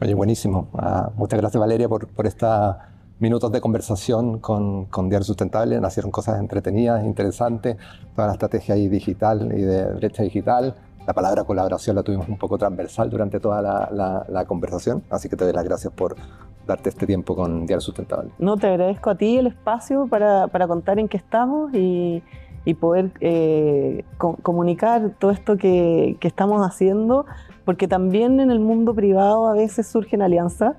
Oye, 0.00 0.14
buenísimo. 0.14 0.68
Ah, 0.74 1.10
muchas 1.16 1.40
gracias 1.40 1.58
Valeria 1.58 1.88
por, 1.88 2.06
por 2.08 2.26
estos 2.26 2.76
minutos 3.18 3.50
de 3.50 3.62
conversación 3.62 4.40
con, 4.40 4.84
con 4.86 5.08
Diario 5.08 5.24
Sustentable. 5.24 5.80
Nacieron 5.80 6.10
cosas 6.10 6.38
entretenidas, 6.38 7.02
interesantes, 7.02 7.76
toda 8.14 8.28
la 8.28 8.34
estrategia 8.34 8.74
digital 8.74 9.50
y 9.56 9.62
de 9.62 9.86
brecha 9.94 10.22
digital. 10.22 10.74
La 11.06 11.14
palabra 11.14 11.44
colaboración 11.44 11.96
la 11.96 12.02
tuvimos 12.02 12.28
un 12.28 12.36
poco 12.36 12.58
transversal 12.58 13.08
durante 13.08 13.40
toda 13.40 13.62
la, 13.62 14.26
la, 14.28 14.44
conversación, 14.44 15.04
así 15.08 15.28
que 15.28 15.36
te 15.36 15.44
doy 15.44 15.52
las 15.52 15.64
gracias 15.64 15.92
por 15.92 16.16
darte 16.66 16.88
este 16.90 17.06
tiempo 17.06 17.34
con 17.34 17.64
Diario 17.64 17.80
Sustentable. 17.80 18.32
No, 18.38 18.56
te 18.56 18.66
agradezco 18.66 19.10
a 19.10 19.14
ti 19.14 19.38
el 19.38 19.46
espacio 19.46 20.08
para, 20.08 20.48
para 20.48 20.66
contar 20.66 20.98
en 20.98 21.06
qué 21.08 21.16
estamos 21.16 21.72
y, 21.72 22.22
y 22.64 22.74
poder 22.74 23.12
eh, 23.20 24.04
comunicar 24.18 25.12
todo 25.18 25.30
esto 25.30 25.56
que, 25.56 26.16
que 26.20 26.26
estamos 26.26 26.66
haciendo 26.66 27.24
porque 27.66 27.88
también 27.88 28.38
en 28.38 28.50
el 28.52 28.60
mundo 28.60 28.94
privado 28.94 29.48
a 29.48 29.52
veces 29.52 29.88
surgen 29.88 30.22
alianzas. 30.22 30.76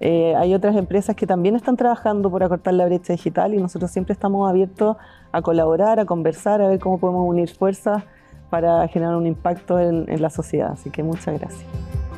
Eh, 0.00 0.34
hay 0.36 0.54
otras 0.54 0.74
empresas 0.74 1.14
que 1.14 1.26
también 1.26 1.54
están 1.54 1.76
trabajando 1.76 2.30
por 2.30 2.42
acortar 2.42 2.72
la 2.72 2.86
brecha 2.86 3.12
digital 3.12 3.52
y 3.52 3.58
nosotros 3.58 3.90
siempre 3.90 4.14
estamos 4.14 4.48
abiertos 4.48 4.96
a 5.30 5.42
colaborar, 5.42 6.00
a 6.00 6.06
conversar, 6.06 6.62
a 6.62 6.68
ver 6.68 6.80
cómo 6.80 6.98
podemos 6.98 7.28
unir 7.28 7.50
fuerzas 7.50 8.04
para 8.48 8.88
generar 8.88 9.16
un 9.16 9.26
impacto 9.26 9.78
en, 9.78 10.10
en 10.10 10.22
la 10.22 10.30
sociedad. 10.30 10.72
Así 10.72 10.88
que 10.88 11.02
muchas 11.02 11.38
gracias. 11.38 12.09